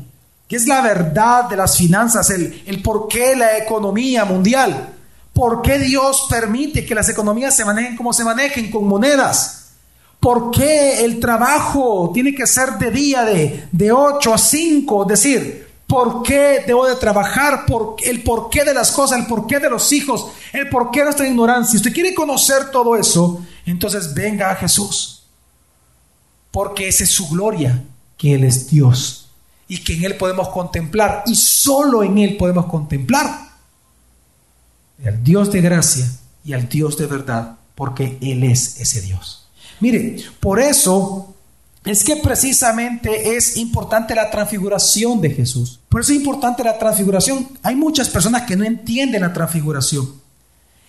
qué 0.47 0.55
es 0.55 0.65
la 0.65 0.81
verdad 0.81 1.47
de 1.47 1.55
las 1.55 1.77
finanzas, 1.77 2.31
el, 2.31 2.63
el 2.65 2.81
por 2.81 3.07
qué 3.07 3.35
la 3.35 3.59
economía 3.59 4.25
mundial, 4.25 4.95
por 5.33 5.61
qué 5.61 5.79
Dios 5.79 6.27
permite 6.29 6.85
que 6.85 6.95
las 6.95 7.09
economías 7.09 7.55
se 7.55 7.65
manejen 7.65 7.95
como 7.95 8.13
se 8.13 8.23
manejen, 8.23 8.69
con 8.69 8.87
monedas, 8.87 9.71
por 10.19 10.51
qué 10.51 11.03
el 11.03 11.19
trabajo 11.19 12.11
tiene 12.13 12.35
que 12.35 12.45
ser 12.45 12.73
de 12.73 12.91
día 12.91 13.25
de, 13.25 13.67
de 13.71 13.91
8 13.91 14.33
a 14.33 14.37
5, 14.37 15.01
es 15.03 15.07
decir, 15.07 15.67
por 15.87 16.23
qué 16.23 16.63
debo 16.65 16.87
de 16.87 16.95
trabajar, 16.95 17.65
por, 17.65 17.97
el 18.03 18.23
porqué 18.23 18.63
de 18.63 18.73
las 18.73 18.91
cosas, 18.91 19.19
el 19.19 19.25
porqué 19.25 19.59
de 19.59 19.69
los 19.69 19.91
hijos, 19.91 20.27
el 20.53 20.69
porqué 20.69 20.99
de 20.99 21.05
nuestra 21.05 21.27
ignorancia. 21.27 21.71
Si 21.71 21.77
usted 21.77 21.93
quiere 21.93 22.13
conocer 22.13 22.71
todo 22.71 22.95
eso, 22.95 23.43
entonces 23.65 24.13
venga 24.13 24.51
a 24.51 24.55
Jesús. 24.55 25.23
Porque 26.49 26.87
esa 26.87 27.03
es 27.03 27.09
su 27.09 27.27
gloria, 27.27 27.83
que 28.17 28.35
Él 28.35 28.45
es 28.45 28.69
Dios 28.69 29.29
y 29.67 29.83
que 29.83 29.95
en 29.95 30.05
Él 30.05 30.15
podemos 30.15 30.49
contemplar 30.49 31.23
y 31.25 31.35
solo 31.35 32.03
en 32.03 32.19
Él 32.19 32.37
podemos 32.37 32.67
contemplar 32.67 33.50
al 35.07 35.23
Dios 35.23 35.51
de 35.51 35.61
gracia 35.61 36.11
y 36.43 36.53
al 36.53 36.69
Dios 36.69 36.97
de 36.97 37.07
verdad, 37.07 37.57
porque 37.75 38.17
Él 38.21 38.43
es 38.43 38.79
ese 38.79 39.01
Dios. 39.01 39.49
Mire, 39.79 40.17
por 40.39 40.59
eso 40.59 41.33
es 41.83 42.03
que 42.03 42.17
precisamente 42.17 43.35
es 43.35 43.57
importante 43.57 44.13
la 44.13 44.29
transfiguración 44.29 45.19
de 45.19 45.31
Jesús. 45.31 45.79
Por 45.89 46.01
eso 46.01 46.11
es 46.11 46.19
importante 46.19 46.63
la 46.63 46.77
transfiguración. 46.77 47.47
Hay 47.63 47.75
muchas 47.75 48.09
personas 48.09 48.43
que 48.43 48.55
no 48.55 48.63
entienden 48.63 49.21
la 49.21 49.33
transfiguración. 49.33 50.13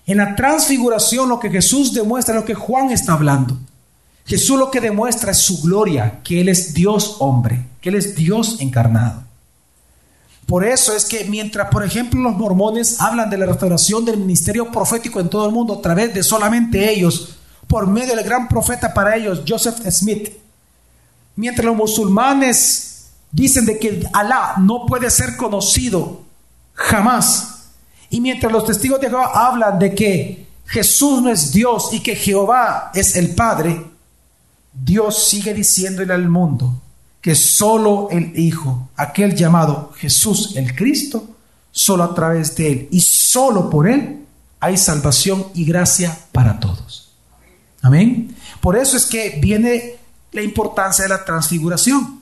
En 0.06 0.18
la 0.18 0.36
transfiguración 0.36 1.28
lo 1.28 1.40
que 1.40 1.50
Jesús 1.50 1.94
demuestra 1.94 2.34
es 2.34 2.40
lo 2.40 2.46
que 2.46 2.54
Juan 2.54 2.90
está 2.90 3.14
hablando. 3.14 3.56
Jesús 4.26 4.58
lo 4.58 4.70
que 4.70 4.80
demuestra 4.80 5.32
es 5.32 5.38
su 5.38 5.62
gloria, 5.62 6.20
que 6.22 6.40
Él 6.40 6.48
es 6.48 6.74
Dios 6.74 7.16
hombre, 7.20 7.64
que 7.80 7.88
Él 7.88 7.96
es 7.96 8.14
Dios 8.14 8.60
encarnado. 8.60 9.24
Por 10.46 10.64
eso 10.64 10.94
es 10.94 11.04
que 11.04 11.24
mientras, 11.24 11.68
por 11.70 11.84
ejemplo, 11.84 12.20
los 12.20 12.36
mormones 12.36 13.00
hablan 13.00 13.30
de 13.30 13.38
la 13.38 13.46
restauración 13.46 14.04
del 14.04 14.18
ministerio 14.18 14.70
profético 14.70 15.20
en 15.20 15.30
todo 15.30 15.46
el 15.46 15.52
mundo 15.52 15.74
a 15.74 15.82
través 15.82 16.12
de 16.12 16.22
solamente 16.22 16.92
ellos, 16.92 17.36
por 17.66 17.86
medio 17.86 18.14
del 18.14 18.24
gran 18.24 18.48
profeta 18.48 18.92
para 18.92 19.16
ellos, 19.16 19.42
Joseph 19.46 19.78
Smith, 19.90 20.42
Mientras 21.36 21.64
los 21.64 21.76
musulmanes 21.76 23.10
dicen 23.30 23.64
de 23.64 23.78
que 23.78 24.06
Alá 24.12 24.54
no 24.58 24.86
puede 24.86 25.10
ser 25.10 25.36
conocido 25.36 26.22
jamás. 26.74 27.70
Y 28.10 28.20
mientras 28.20 28.52
los 28.52 28.66
testigos 28.66 29.00
de 29.00 29.08
Jehová 29.08 29.30
hablan 29.34 29.78
de 29.78 29.94
que 29.94 30.46
Jesús 30.66 31.22
no 31.22 31.30
es 31.30 31.52
Dios 31.52 31.90
y 31.92 32.00
que 32.00 32.14
Jehová 32.14 32.90
es 32.94 33.16
el 33.16 33.34
Padre, 33.34 33.86
Dios 34.72 35.26
sigue 35.26 35.54
diciéndole 35.54 36.12
al 36.12 36.28
mundo 36.28 36.81
que 37.22 37.34
solo 37.36 38.08
el 38.10 38.38
Hijo, 38.38 38.90
aquel 38.96 39.34
llamado 39.34 39.92
Jesús 39.96 40.56
el 40.56 40.74
Cristo, 40.74 41.24
solo 41.70 42.02
a 42.04 42.14
través 42.14 42.54
de 42.56 42.70
Él 42.70 42.88
y 42.90 43.00
solo 43.00 43.70
por 43.70 43.88
Él 43.88 44.26
hay 44.60 44.76
salvación 44.76 45.46
y 45.54 45.64
gracia 45.64 46.16
para 46.32 46.60
todos. 46.60 47.12
Amén. 47.80 48.36
Por 48.60 48.76
eso 48.76 48.96
es 48.96 49.06
que 49.06 49.38
viene 49.40 49.96
la 50.32 50.42
importancia 50.42 51.04
de 51.04 51.08
la 51.08 51.24
transfiguración. 51.24 52.20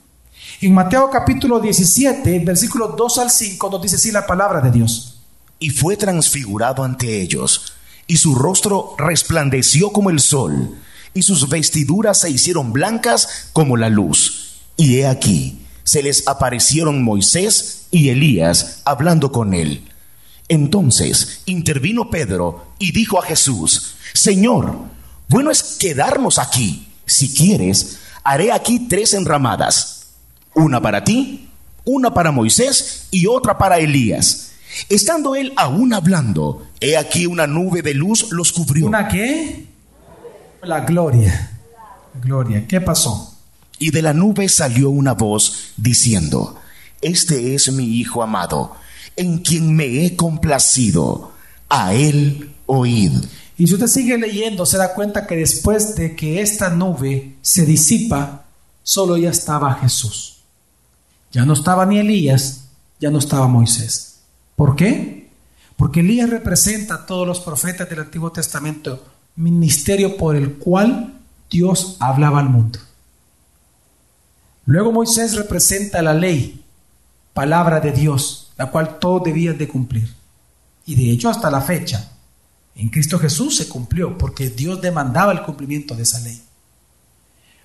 En 0.61 0.75
Mateo 0.75 1.11
capítulo 1.11 1.61
17, 1.61 2.39
versículos 2.41 2.95
2 2.97 3.19
al 3.19 3.31
5, 3.31 3.71
nos 3.71 3.83
dice 3.83 3.97
así 3.97 4.11
la 4.11 4.27
palabra 4.27 4.61
de 4.61 4.71
Dios. 4.71 5.21
Y 5.59 5.71
fue 5.71 5.97
transfigurado 5.97 6.83
ante 6.83 7.21
ellos, 7.21 7.75
y 8.07 8.17
su 8.17 8.35
rostro 8.35 8.95
resplandeció 8.99 9.93
como 9.93 10.11
el 10.11 10.21
sol, 10.21 10.77
y 11.13 11.23
sus 11.23 11.49
vestiduras 11.49 12.21
se 12.21 12.31
hicieron 12.31 12.73
blancas 12.73 13.51
como 13.53 13.77
la 13.77 13.91
luz. 13.91 14.50
Y 14.81 14.97
he 14.97 15.07
aquí, 15.07 15.59
se 15.85 16.03
les 16.03 16.27
aparecieron 16.27 17.05
Moisés 17.05 17.83
y 17.91 18.09
Elías 18.09 18.81
hablando 18.87 19.31
con 19.31 19.53
él. 19.53 19.87
Entonces 20.49 21.43
intervino 21.45 22.09
Pedro 22.09 22.73
y 22.79 22.91
dijo 22.93 23.19
a 23.19 23.27
Jesús, 23.27 23.97
Señor, 24.15 24.79
bueno 25.29 25.51
es 25.51 25.77
quedarnos 25.79 26.39
aquí. 26.39 26.89
Si 27.05 27.35
quieres, 27.35 27.99
haré 28.25 28.53
aquí 28.53 28.87
tres 28.89 29.13
enramadas, 29.13 30.07
una 30.55 30.81
para 30.81 31.05
ti, 31.05 31.51
una 31.85 32.15
para 32.15 32.33
Moisés 32.33 33.09
y 33.11 33.27
otra 33.27 33.59
para 33.59 33.81
Elías. 33.81 34.53
Estando 34.89 35.37
él 35.37 35.53
aún 35.57 35.93
hablando, 35.93 36.67
he 36.81 36.97
aquí 36.97 37.27
una 37.27 37.47
nube 37.47 37.83
de 37.83 37.93
luz 37.93 38.29
los 38.31 38.51
cubrió. 38.51 38.87
¿Una 38.87 39.09
qué? 39.09 39.67
La 40.63 40.81
gloria. 40.81 41.51
Gloria. 42.23 42.67
¿Qué 42.67 42.81
pasó? 42.81 43.40
Y 43.81 43.93
de 43.93 44.03
la 44.03 44.13
nube 44.13 44.47
salió 44.51 44.91
una 44.91 45.15
voz 45.15 45.73
diciendo, 45.79 46.61
Este 47.01 47.55
es 47.55 47.73
mi 47.73 47.99
Hijo 47.99 48.23
amado, 48.23 48.77
en 49.17 49.39
quien 49.39 49.75
me 49.75 50.05
he 50.05 50.15
complacido. 50.15 51.33
A 51.71 51.95
él 51.95 52.53
oíd. 52.67 53.13
Y 53.57 53.67
si 53.67 53.75
usted 53.75 53.87
sigue 53.87 54.19
leyendo, 54.19 54.67
se 54.67 54.77
da 54.77 54.93
cuenta 54.93 55.27
que 55.27 55.37
después 55.37 55.95
de 55.95 56.15
que 56.15 56.43
esta 56.43 56.69
nube 56.69 57.37
se 57.41 57.65
disipa, 57.65 58.45
solo 58.83 59.17
ya 59.17 59.31
estaba 59.31 59.75
Jesús. 59.77 60.41
Ya 61.33 61.47
no 61.47 61.55
estaba 61.55 61.87
ni 61.87 61.99
Elías, 61.99 62.65
ya 63.01 63.11
no 63.11 63.19
estaba 63.19 63.49
Moisés. 63.49 64.19
¿Por 64.57 64.77
qué? 64.77 65.31
Porque 65.77 66.01
Elías 66.01 66.29
representa 66.29 66.95
a 66.95 67.07
todos 67.07 67.27
los 67.27 67.41
profetas 67.41 67.89
del 67.89 68.01
Antiguo 68.01 68.31
Testamento, 68.31 69.03
ministerio 69.37 70.19
por 70.19 70.37
el 70.37 70.55
cual 70.55 71.15
Dios 71.49 71.97
hablaba 72.01 72.41
al 72.41 72.51
mundo. 72.51 72.79
Luego 74.71 74.93
Moisés 74.93 75.35
representa 75.35 76.01
la 76.01 76.15
ley, 76.15 76.65
palabra 77.35 77.81
de 77.81 77.91
Dios, 77.91 78.53
la 78.57 78.71
cual 78.71 79.01
todos 79.01 79.25
debían 79.25 79.59
de 79.59 79.67
cumplir. 79.67 80.15
Y 80.87 80.95
de 80.95 81.11
hecho 81.11 81.29
hasta 81.29 81.51
la 81.51 81.61
fecha, 81.61 82.13
en 82.77 82.89
Cristo 82.89 83.19
Jesús 83.19 83.57
se 83.57 83.69
cumplió 83.69 84.17
porque 84.17 84.49
Dios 84.49 84.81
demandaba 84.81 85.33
el 85.33 85.43
cumplimiento 85.43 85.97
de 85.97 86.05
esa 86.05 86.21
ley. 86.21 86.41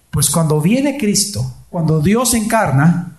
Pues 0.09 0.31
cuando 0.31 0.59
viene 0.59 0.97
Cristo, 0.97 1.53
cuando 1.69 2.01
Dios 2.01 2.33
encarna, 2.33 3.15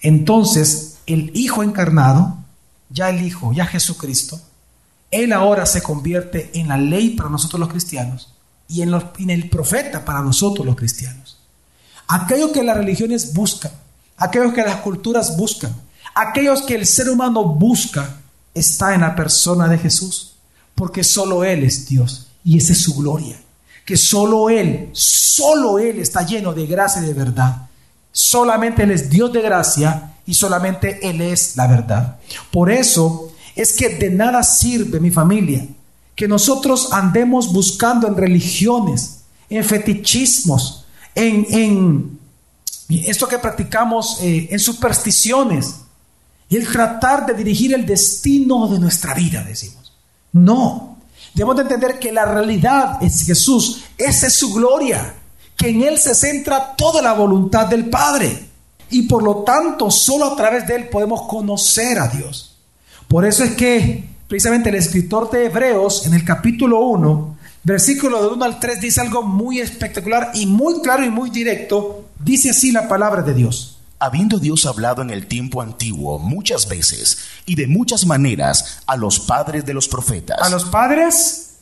entonces 0.00 0.98
el 1.06 1.30
Hijo 1.34 1.62
encarnado, 1.62 2.36
ya 2.90 3.10
el 3.10 3.24
Hijo, 3.24 3.52
ya 3.52 3.64
Jesucristo, 3.64 4.40
Él 5.12 5.32
ahora 5.32 5.66
se 5.66 5.82
convierte 5.82 6.50
en 6.54 6.66
la 6.66 6.78
ley 6.78 7.10
para 7.10 7.30
nosotros 7.30 7.60
los 7.60 7.68
cristianos 7.68 8.34
y 8.66 8.82
en, 8.82 8.92
en 9.20 9.30
el 9.30 9.48
profeta 9.48 10.04
para 10.04 10.20
nosotros 10.20 10.66
los 10.66 10.74
cristianos. 10.74 11.38
Aquello 12.08 12.52
que 12.52 12.62
las 12.62 12.76
religiones 12.76 13.34
buscan, 13.34 13.70
aquellos 14.16 14.52
que 14.54 14.62
las 14.62 14.80
culturas 14.80 15.36
buscan, 15.36 15.74
aquellos 16.14 16.62
que 16.62 16.74
el 16.74 16.86
ser 16.86 17.10
humano 17.10 17.44
busca, 17.44 18.16
está 18.54 18.94
en 18.94 19.02
la 19.02 19.14
persona 19.14 19.68
de 19.68 19.78
Jesús, 19.78 20.34
porque 20.74 21.04
solo 21.04 21.44
Él 21.44 21.64
es 21.64 21.86
Dios 21.86 22.28
y 22.44 22.58
esa 22.58 22.72
es 22.72 22.80
su 22.80 22.94
gloria, 22.94 23.38
que 23.84 23.96
solo 23.96 24.50
Él, 24.50 24.90
solo 24.92 25.78
Él 25.78 26.00
está 26.00 26.24
lleno 26.24 26.52
de 26.52 26.66
gracia 26.66 27.02
y 27.02 27.06
de 27.06 27.14
verdad. 27.14 27.68
Solamente 28.10 28.82
Él 28.82 28.90
es 28.90 29.08
Dios 29.10 29.32
de 29.32 29.42
gracia 29.42 30.14
y 30.26 30.34
solamente 30.34 31.08
Él 31.08 31.20
es 31.20 31.56
la 31.56 31.66
verdad. 31.66 32.16
Por 32.50 32.70
eso 32.70 33.32
es 33.54 33.72
que 33.74 33.90
de 33.90 34.10
nada 34.10 34.42
sirve 34.42 34.98
mi 34.98 35.10
familia 35.10 35.66
que 36.18 36.26
nosotros 36.26 36.88
andemos 36.92 37.52
buscando 37.52 38.08
en 38.08 38.16
religiones, 38.16 39.20
en 39.48 39.62
fetichismos, 39.62 40.84
en, 41.18 42.18
esto 42.88 43.28
que 43.28 43.38
practicamos, 43.38 44.18
eh, 44.22 44.48
en 44.50 44.58
supersticiones, 44.58 45.76
y 46.48 46.56
el 46.56 46.66
tratar 46.66 47.26
de 47.26 47.34
dirigir 47.34 47.74
el 47.74 47.84
destino 47.84 48.68
de 48.68 48.78
nuestra 48.78 49.14
vida, 49.14 49.42
decimos. 49.42 49.92
No, 50.32 50.96
debemos 51.34 51.56
de 51.56 51.62
entender 51.62 51.98
que 51.98 52.12
la 52.12 52.24
realidad 52.24 53.02
es 53.02 53.24
Jesús, 53.26 53.84
esa 53.98 54.28
es 54.28 54.34
su 54.34 54.54
gloria, 54.54 55.14
que 55.56 55.68
en 55.68 55.82
Él 55.82 55.98
se 55.98 56.14
centra 56.14 56.74
toda 56.76 57.02
la 57.02 57.12
voluntad 57.12 57.66
del 57.66 57.90
Padre. 57.90 58.46
Y 58.90 59.02
por 59.02 59.22
lo 59.22 59.38
tanto, 59.42 59.90
solo 59.90 60.32
a 60.32 60.36
través 60.36 60.66
de 60.66 60.76
Él 60.76 60.88
podemos 60.88 61.22
conocer 61.22 61.98
a 61.98 62.08
Dios. 62.08 62.56
Por 63.06 63.26
eso 63.26 63.44
es 63.44 63.54
que 63.54 64.08
precisamente 64.26 64.70
el 64.70 64.76
escritor 64.76 65.30
de 65.30 65.46
Hebreos, 65.46 66.06
en 66.06 66.14
el 66.14 66.24
capítulo 66.24 66.80
1, 66.80 67.37
versículo 67.68 68.22
de 68.22 68.28
1 68.28 68.44
al 68.44 68.58
3, 68.58 68.80
dice 68.80 69.00
algo 69.00 69.22
muy 69.22 69.60
espectacular 69.60 70.30
y 70.34 70.46
muy 70.46 70.80
claro 70.80 71.04
y 71.04 71.10
muy 71.10 71.30
directo. 71.30 72.06
Dice 72.18 72.50
así 72.50 72.72
la 72.72 72.88
palabra 72.88 73.22
de 73.22 73.34
Dios. 73.34 73.78
Habiendo 74.00 74.38
Dios 74.38 74.64
hablado 74.66 75.02
en 75.02 75.10
el 75.10 75.26
tiempo 75.26 75.60
antiguo 75.60 76.18
muchas 76.18 76.68
veces 76.68 77.18
y 77.46 77.56
de 77.56 77.66
muchas 77.66 78.06
maneras 78.06 78.80
a 78.86 78.96
los 78.96 79.20
padres 79.20 79.66
de 79.66 79.74
los 79.74 79.88
profetas. 79.88 80.38
A 80.40 80.48
los 80.48 80.64
padres, 80.66 81.56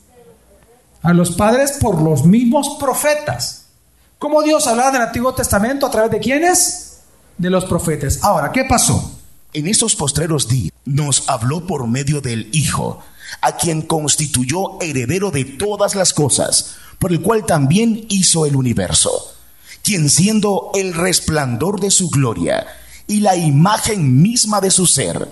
a 1.03 1.13
los 1.13 1.33
padres 1.33 1.73
por 1.81 2.01
los 2.01 2.25
mismos 2.25 2.77
profetas. 2.79 3.67
¿Cómo 4.19 4.43
Dios 4.43 4.67
hablaba 4.67 4.93
del 4.93 5.03
Antiguo 5.03 5.35
Testamento? 5.35 5.87
¿A 5.87 5.91
través 5.91 6.11
de 6.11 6.21
quiénes? 6.21 7.01
De 7.37 7.51
los 7.51 7.65
profetas. 7.65 8.23
Ahora, 8.23 8.51
¿qué 8.53 8.65
pasó? 8.65 9.19
En 9.53 9.67
estos 9.67 9.97
postreros 9.97 10.49
días 10.49 10.73
nos 10.85 11.29
habló 11.29 11.67
por 11.67 11.87
medio 11.87 12.21
del 12.21 12.49
Hijo, 12.53 13.03
a 13.41 13.57
quien 13.57 13.83
constituyó 13.83 14.81
heredero 14.81 15.31
de 15.31 15.45
todas 15.45 15.95
las 15.95 16.13
cosas, 16.13 16.77
por 16.99 17.13
el 17.13 17.21
cual 17.21 17.45
también 17.47 18.07
hizo 18.09 18.47
el 18.47 18.57
universo 18.57 19.37
quien 19.87 20.11
siendo 20.11 20.73
el 20.75 20.95
resplandor 20.95 21.79
de 21.79 21.93
su 21.93 22.11
gloria 22.11 22.67
y 23.07 23.21
la 23.21 23.37
imagen 23.37 24.21
misma 24.21 24.61
de 24.61 24.73
su 24.73 24.85
ser, 24.85 25.29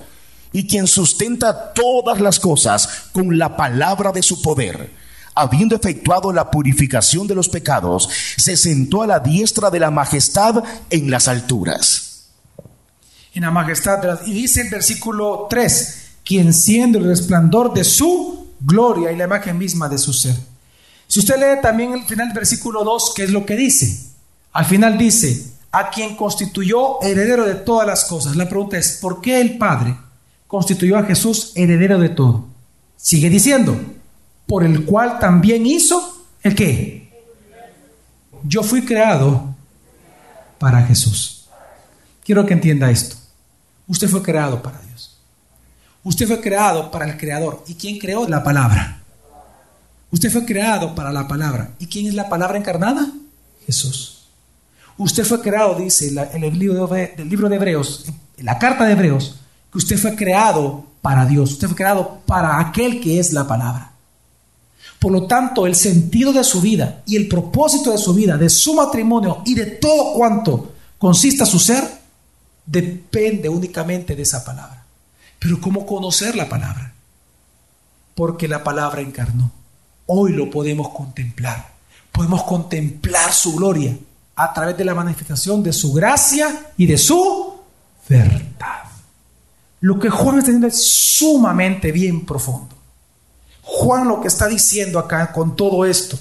y 0.53 0.69
quien 0.69 0.87
sustenta 0.87 1.73
todas 1.73 2.21
las 2.21 2.39
cosas 2.39 2.89
con 3.11 3.37
la 3.37 3.57
palabra 3.57 4.13
de 4.13 4.23
su 4.23 4.41
poder, 4.41 4.93
habiendo 5.35 5.75
efectuado 5.75 6.33
la 6.33 6.53
purificación 6.53 7.27
de 7.27 7.35
los 7.35 7.49
pecados, 7.49 8.09
se 8.37 8.57
sentó 8.57 9.03
a 9.03 9.09
la 9.09 9.19
diestra 9.19 9.71
de 9.71 9.81
la 9.81 9.91
majestad 9.91 10.63
en 10.89 11.11
las 11.11 11.27
alturas. 11.27 12.27
En 13.35 13.43
la 13.43 13.51
majestad. 13.51 14.21
Y 14.25 14.35
dice 14.35 14.61
el 14.61 14.71
versículo 14.71 15.49
3, 15.51 16.04
quien 16.25 16.53
siendo 16.53 16.99
el 16.99 17.05
resplandor 17.05 17.75
de 17.75 17.85
su 17.85 18.49
gloria 18.61 19.13
y 19.13 19.17
la 19.17 19.25
imagen 19.25 19.59
misma 19.59 19.89
de 19.89 19.99
su 19.99 20.13
ser. 20.13 20.35
Si 21.07 21.21
usted 21.21 21.37
lee 21.37 21.61
también 21.61 21.93
el 21.93 22.05
final 22.05 22.29
del 22.29 22.37
versículo 22.37 22.83
2, 22.83 23.13
¿qué 23.15 23.25
es 23.25 23.31
lo 23.31 23.45
que 23.45 23.57
dice? 23.57 24.11
Al 24.53 24.65
final 24.65 24.97
dice, 24.97 25.53
a 25.71 25.91
quien 25.91 26.17
constituyó 26.17 27.03
heredero 27.03 27.45
de 27.45 27.57
todas 27.57 27.87
las 27.87 28.05
cosas. 28.05 28.37
La 28.37 28.49
pregunta 28.49 28.79
es, 28.79 28.99
¿por 29.01 29.21
qué 29.21 29.41
el 29.41 29.59
Padre 29.59 29.97
constituyó 30.47 30.97
a 30.97 31.05
Jesús 31.05 31.53
heredero 31.57 31.99
de 31.99 32.11
todo? 32.11 32.47
Sigue 32.97 33.29
diciendo, 33.29 33.79
por 34.47 34.65
el 34.65 34.85
cual 34.85 35.19
también 35.19 35.67
hizo 35.67 36.27
el 36.43 36.55
qué? 36.55 37.11
Yo 38.45 38.63
fui 38.63 38.85
creado 38.85 39.55
para 40.59 40.83
Jesús. 40.83 41.49
Quiero 42.25 42.47
que 42.47 42.55
entienda 42.55 42.91
esto. 42.91 43.17
Usted 43.89 44.09
fue 44.09 44.23
creado 44.23 44.63
para 44.63 44.81
Dios. 44.81 44.94
Usted 46.05 46.29
fue 46.29 46.41
creado 46.41 46.91
para 46.91 47.07
el 47.07 47.17
Creador. 47.17 47.65
¿Y 47.67 47.75
quién 47.75 47.99
creó 47.99 48.29
la 48.29 48.45
palabra? 48.45 49.03
Usted 50.11 50.31
fue 50.31 50.45
creado 50.45 50.95
para 50.95 51.11
la 51.11 51.27
palabra. 51.27 51.73
¿Y 51.79 51.87
quién 51.87 52.07
es 52.07 52.15
la 52.15 52.29
palabra 52.29 52.59
encarnada? 52.59 53.11
Jesús. 53.67 54.27
Usted 54.97 55.25
fue 55.25 55.41
creado, 55.41 55.75
dice 55.75 56.15
en 56.33 56.45
el 56.45 56.57
libro 56.57 56.87
de, 56.87 57.15
del 57.17 57.29
libro 57.29 57.49
de 57.49 57.57
Hebreos, 57.57 58.05
en 58.37 58.47
la 58.47 58.59
carta 58.59 58.85
de 58.85 58.93
Hebreos, 58.93 59.41
que 59.73 59.79
usted 59.79 59.99
fue 59.99 60.15
creado 60.15 60.85
para 61.03 61.27
Dios, 61.27 61.53
usted 61.53 61.67
fue 61.67 61.77
creado 61.77 62.21
para 62.27 62.61
aquel 62.61 63.01
que 63.01 63.19
es 63.19 63.33
la 63.33 63.47
palabra. 63.47 63.91
Por 65.01 65.11
lo 65.11 65.27
tanto, 65.27 65.67
el 65.67 65.75
sentido 65.75 66.33
de 66.33 66.45
su 66.45 66.61
vida 66.61 67.03
y 67.07 67.17
el 67.17 67.27
propósito 67.27 67.91
de 67.91 67.99
su 67.99 68.15
vida, 68.15 68.39
de 68.39 68.49
su 68.49 68.75
matrimonio 68.75 69.43
y 69.45 69.55
de 69.55 69.67
todo 69.67 70.15
cuanto 70.15 70.75
consista 70.97 71.45
su 71.45 71.59
ser, 71.59 71.83
depende 72.65 73.49
únicamente 73.49 74.15
de 74.15 74.23
esa 74.23 74.45
palabra. 74.45 74.84
Pero 75.39 75.61
¿cómo 75.61 75.87
conocer 75.87 76.37
la 76.37 76.49
palabra? 76.49 76.95
Porque 78.15 78.49
la 78.49 78.63
palabra 78.63 79.01
encarnó. 79.01 79.51
Hoy 80.07 80.33
lo 80.33 80.51
podemos 80.51 80.91
contemplar. 80.91 81.73
Podemos 82.13 82.45
contemplar 82.45 83.33
su 83.33 83.57
gloria 83.57 83.97
a 84.37 84.53
través 84.53 84.77
de 84.77 84.85
la 84.85 84.95
manifestación 84.95 85.63
de 85.63 85.73
su 85.73 85.93
gracia 85.93 86.73
y 86.77 86.87
de 86.87 86.99
su 86.99 87.55
verdad. 88.09 88.85
Lo 89.81 89.99
que 89.99 90.11
Juan 90.11 90.39
está 90.39 90.47
diciendo 90.47 90.67
es 90.67 90.83
sumamente 90.83 91.93
bien 91.93 92.25
profundo. 92.25 92.75
Juan 93.63 94.09
lo 94.09 94.21
que 94.21 94.29
está 94.29 94.47
diciendo 94.47 94.99
acá 94.99 95.33
con 95.33 95.57
todo 95.57 95.85
esto 95.85 96.19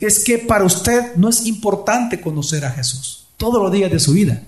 es 0.00 0.22
que 0.22 0.38
para 0.38 0.64
usted 0.64 1.14
no 1.16 1.28
es 1.28 1.46
importante 1.46 2.20
conocer 2.20 2.64
a 2.64 2.70
Jesús 2.70 3.26
todos 3.36 3.62
los 3.62 3.72
días 3.72 3.90
de 3.90 4.00
su 4.00 4.12
vida. 4.12 4.42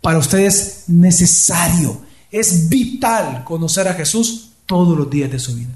Para 0.00 0.18
usted 0.18 0.40
es 0.40 0.84
necesario, 0.88 2.00
es 2.32 2.68
vital 2.68 3.44
conocer 3.44 3.86
a 3.86 3.94
Jesús 3.94 4.48
todos 4.66 4.96
los 4.96 5.08
días 5.08 5.30
de 5.30 5.38
su 5.38 5.54
vida. 5.54 5.70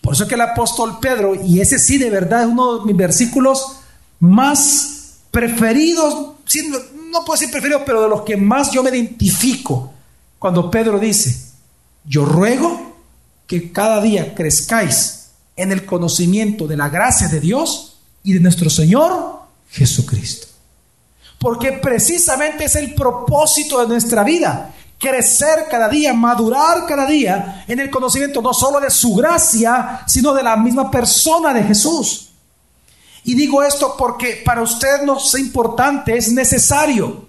Por 0.00 0.14
eso 0.14 0.26
que 0.26 0.34
el 0.34 0.40
apóstol 0.40 0.98
Pedro, 1.00 1.34
y 1.34 1.60
ese 1.60 1.78
sí 1.78 1.96
de 1.96 2.10
verdad 2.10 2.42
es 2.42 2.48
uno 2.48 2.78
de 2.78 2.86
mis 2.86 2.96
versículos 2.96 3.76
más 4.18 5.20
preferidos, 5.30 6.14
no 7.10 7.24
puedo 7.24 7.38
decir 7.38 7.52
preferidos, 7.52 7.82
pero 7.86 8.02
de 8.02 8.08
los 8.08 8.22
que 8.22 8.36
más 8.36 8.72
yo 8.72 8.82
me 8.82 8.90
identifico, 8.90 9.92
cuando 10.38 10.70
Pedro 10.70 10.98
dice, 10.98 11.52
yo 12.04 12.24
ruego 12.24 12.96
que 13.46 13.70
cada 13.70 14.02
día 14.02 14.34
crezcáis 14.34 15.28
en 15.54 15.70
el 15.70 15.86
conocimiento 15.86 16.66
de 16.66 16.76
la 16.76 16.88
gracia 16.88 17.28
de 17.28 17.38
Dios 17.38 17.98
y 18.24 18.32
de 18.32 18.40
nuestro 18.40 18.70
Señor 18.70 19.40
Jesucristo. 19.70 20.48
Porque 21.38 21.72
precisamente 21.72 22.64
es 22.64 22.76
el 22.76 22.94
propósito 22.94 23.80
de 23.80 23.88
nuestra 23.88 24.24
vida, 24.24 24.74
crecer 25.02 25.66
cada 25.68 25.88
día, 25.88 26.14
madurar 26.14 26.86
cada 26.86 27.04
día 27.06 27.64
en 27.66 27.80
el 27.80 27.90
conocimiento 27.90 28.40
no 28.40 28.54
solo 28.54 28.78
de 28.78 28.88
su 28.88 29.16
gracia, 29.16 30.04
sino 30.06 30.32
de 30.32 30.44
la 30.44 30.56
misma 30.56 30.88
persona 30.90 31.52
de 31.52 31.64
Jesús. 31.64 32.30
Y 33.24 33.34
digo 33.34 33.62
esto 33.64 33.96
porque 33.98 34.40
para 34.44 34.62
usted 34.62 35.02
no 35.04 35.18
es 35.18 35.34
importante, 35.34 36.16
es 36.16 36.30
necesario. 36.32 37.26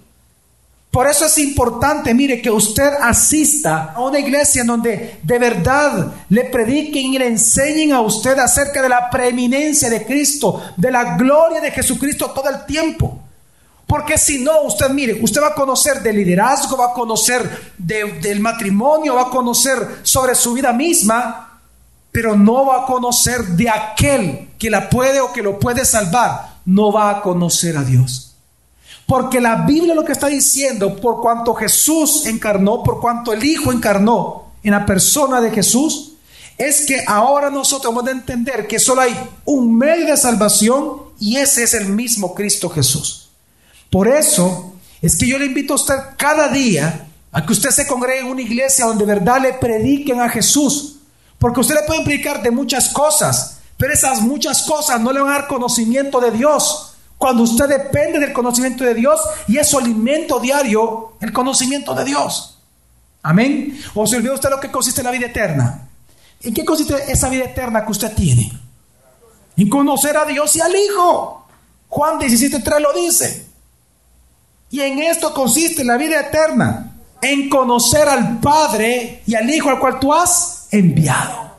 Por 0.92 1.08
eso 1.08 1.26
es 1.26 1.36
importante, 1.38 2.14
mire, 2.14 2.40
que 2.40 2.50
usted 2.52 2.92
asista 3.02 3.92
a 3.96 4.00
una 4.00 4.20
iglesia 4.20 4.60
en 4.60 4.68
donde 4.68 5.18
de 5.24 5.38
verdad 5.40 6.12
le 6.28 6.44
prediquen 6.44 7.14
y 7.14 7.18
le 7.18 7.26
enseñen 7.26 7.92
a 7.92 8.00
usted 8.00 8.38
acerca 8.38 8.80
de 8.80 8.88
la 8.88 9.10
preeminencia 9.10 9.90
de 9.90 10.06
Cristo, 10.06 10.62
de 10.76 10.92
la 10.92 11.16
gloria 11.16 11.60
de 11.60 11.72
Jesucristo 11.72 12.30
todo 12.30 12.48
el 12.48 12.64
tiempo. 12.66 13.23
Porque 13.86 14.16
si 14.16 14.38
no, 14.38 14.62
usted 14.62 14.88
mire, 14.90 15.18
usted 15.22 15.42
va 15.42 15.48
a 15.48 15.54
conocer 15.54 16.02
del 16.02 16.16
liderazgo, 16.16 16.76
va 16.76 16.86
a 16.86 16.92
conocer 16.94 17.72
del 17.78 18.40
matrimonio, 18.40 19.14
va 19.14 19.22
a 19.22 19.30
conocer 19.30 20.00
sobre 20.02 20.34
su 20.34 20.54
vida 20.54 20.72
misma, 20.72 21.60
pero 22.10 22.36
no 22.36 22.66
va 22.66 22.82
a 22.82 22.86
conocer 22.86 23.44
de 23.48 23.68
aquel 23.68 24.50
que 24.58 24.70
la 24.70 24.88
puede 24.88 25.20
o 25.20 25.32
que 25.32 25.42
lo 25.42 25.58
puede 25.58 25.84
salvar. 25.84 26.54
No 26.64 26.92
va 26.92 27.10
a 27.10 27.20
conocer 27.20 27.76
a 27.76 27.84
Dios. 27.84 28.34
Porque 29.06 29.40
la 29.40 29.56
Biblia 29.66 29.94
lo 29.94 30.04
que 30.04 30.12
está 30.12 30.28
diciendo, 30.28 30.96
por 30.96 31.20
cuanto 31.20 31.54
Jesús 31.54 32.24
encarnó, 32.26 32.82
por 32.82 33.00
cuanto 33.00 33.32
el 33.32 33.44
Hijo 33.44 33.70
encarnó 33.70 34.52
en 34.62 34.70
la 34.70 34.86
persona 34.86 35.42
de 35.42 35.50
Jesús, 35.50 36.12
es 36.56 36.86
que 36.86 37.04
ahora 37.06 37.50
nosotros 37.50 37.94
vamos 37.94 38.08
a 38.08 38.12
entender 38.12 38.66
que 38.66 38.78
solo 38.78 39.02
hay 39.02 39.14
un 39.44 39.76
medio 39.76 40.06
de 40.06 40.16
salvación 40.16 41.02
y 41.18 41.36
ese 41.36 41.64
es 41.64 41.74
el 41.74 41.88
mismo 41.88 42.34
Cristo 42.34 42.70
Jesús. 42.70 43.23
Por 43.94 44.08
eso 44.08 44.72
es 45.00 45.16
que 45.16 45.28
yo 45.28 45.38
le 45.38 45.46
invito 45.46 45.74
a 45.74 45.76
usted 45.76 45.94
cada 46.16 46.48
día 46.48 47.06
a 47.30 47.46
que 47.46 47.52
usted 47.52 47.70
se 47.70 47.86
congregue 47.86 48.22
en 48.22 48.26
una 48.26 48.42
iglesia 48.42 48.86
donde 48.86 49.06
de 49.06 49.14
verdad 49.14 49.40
le 49.40 49.52
prediquen 49.52 50.20
a 50.20 50.28
Jesús. 50.28 50.96
Porque 51.38 51.60
usted 51.60 51.76
le 51.76 51.82
puede 51.86 52.02
predicar 52.02 52.42
de 52.42 52.50
muchas 52.50 52.88
cosas, 52.88 53.58
pero 53.76 53.92
esas 53.92 54.20
muchas 54.20 54.62
cosas 54.62 55.00
no 55.00 55.12
le 55.12 55.20
van 55.20 55.30
a 55.30 55.38
dar 55.38 55.46
conocimiento 55.46 56.20
de 56.20 56.32
Dios. 56.32 56.96
Cuando 57.16 57.44
usted 57.44 57.68
depende 57.68 58.18
del 58.18 58.32
conocimiento 58.32 58.82
de 58.82 58.94
Dios 58.94 59.20
y 59.46 59.58
es 59.58 59.68
su 59.68 59.78
alimento 59.78 60.40
diario, 60.40 61.12
el 61.20 61.32
conocimiento 61.32 61.94
de 61.94 62.04
Dios. 62.04 62.58
Amén. 63.22 63.80
¿O 63.94 64.08
se 64.08 64.16
olvidó 64.16 64.34
usted 64.34 64.50
lo 64.50 64.58
que 64.58 64.72
consiste 64.72 65.04
la 65.04 65.12
vida 65.12 65.26
eterna? 65.26 65.88
¿En 66.42 66.52
qué 66.52 66.64
consiste 66.64 67.12
esa 67.12 67.28
vida 67.28 67.44
eterna 67.44 67.84
que 67.84 67.92
usted 67.92 68.12
tiene? 68.12 68.60
En 69.56 69.68
conocer 69.68 70.16
a 70.16 70.24
Dios 70.24 70.56
y 70.56 70.60
al 70.60 70.74
Hijo. 70.74 71.46
Juan 71.88 72.18
17.3 72.18 72.80
lo 72.80 72.92
dice. 72.92 73.53
Y 74.70 74.80
en 74.80 74.98
esto 75.00 75.32
consiste 75.32 75.84
la 75.84 75.96
vida 75.96 76.20
eterna. 76.20 76.90
En 77.22 77.48
conocer 77.48 78.08
al 78.08 78.40
Padre 78.40 79.22
y 79.26 79.34
al 79.34 79.48
Hijo 79.48 79.70
al 79.70 79.78
cual 79.78 79.98
tú 79.98 80.12
has 80.12 80.68
enviado. 80.70 81.54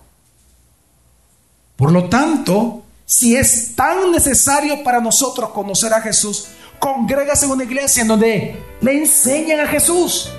Por 1.76 1.92
lo 1.92 2.08
tanto, 2.08 2.84
si 3.06 3.36
es 3.36 3.76
tan 3.76 4.12
necesario 4.12 4.84
para 4.84 5.00
nosotros 5.00 5.50
conocer 5.50 5.94
a 5.94 6.02
Jesús, 6.02 6.48
congrégase 6.80 7.46
en 7.46 7.52
una 7.52 7.64
iglesia 7.64 8.02
en 8.02 8.08
donde 8.08 8.64
le 8.82 8.98
enseñan 8.98 9.62
a 9.62 9.68
Jesús. 9.68 10.30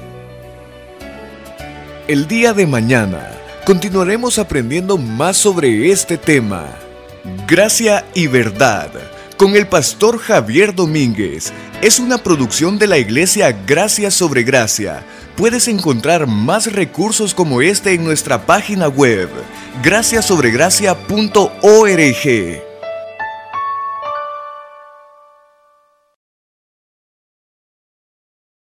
El 2.09 2.29
día 2.29 2.53
de 2.53 2.67
mañana 2.67 3.33
continuaremos 3.65 4.39
aprendiendo 4.39 4.97
más 4.97 5.37
sobre 5.37 5.91
este 5.91 6.17
tema. 6.17 6.67
Gracia 7.49 8.05
y 8.15 8.29
verdad 8.29 8.91
con 9.37 9.55
el 9.55 9.67
pastor 9.67 10.19
Javier 10.19 10.75
Domínguez. 10.75 11.53
Es 11.83 11.99
una 11.99 12.17
producción 12.17 12.79
de 12.79 12.87
la 12.87 12.97
iglesia 12.97 13.55
Gracia 13.67 14.11
sobre 14.11 14.45
Gracia. 14.45 15.05
Puedes 15.37 15.69
encontrar 15.69 16.27
más 16.27 16.73
recursos 16.73 17.35
como 17.35 17.61
este 17.61 17.93
en 17.93 18.03
nuestra 18.03 18.47
página 18.47 18.89
web, 18.89 19.29
graciasobregracia.org. 19.83 22.66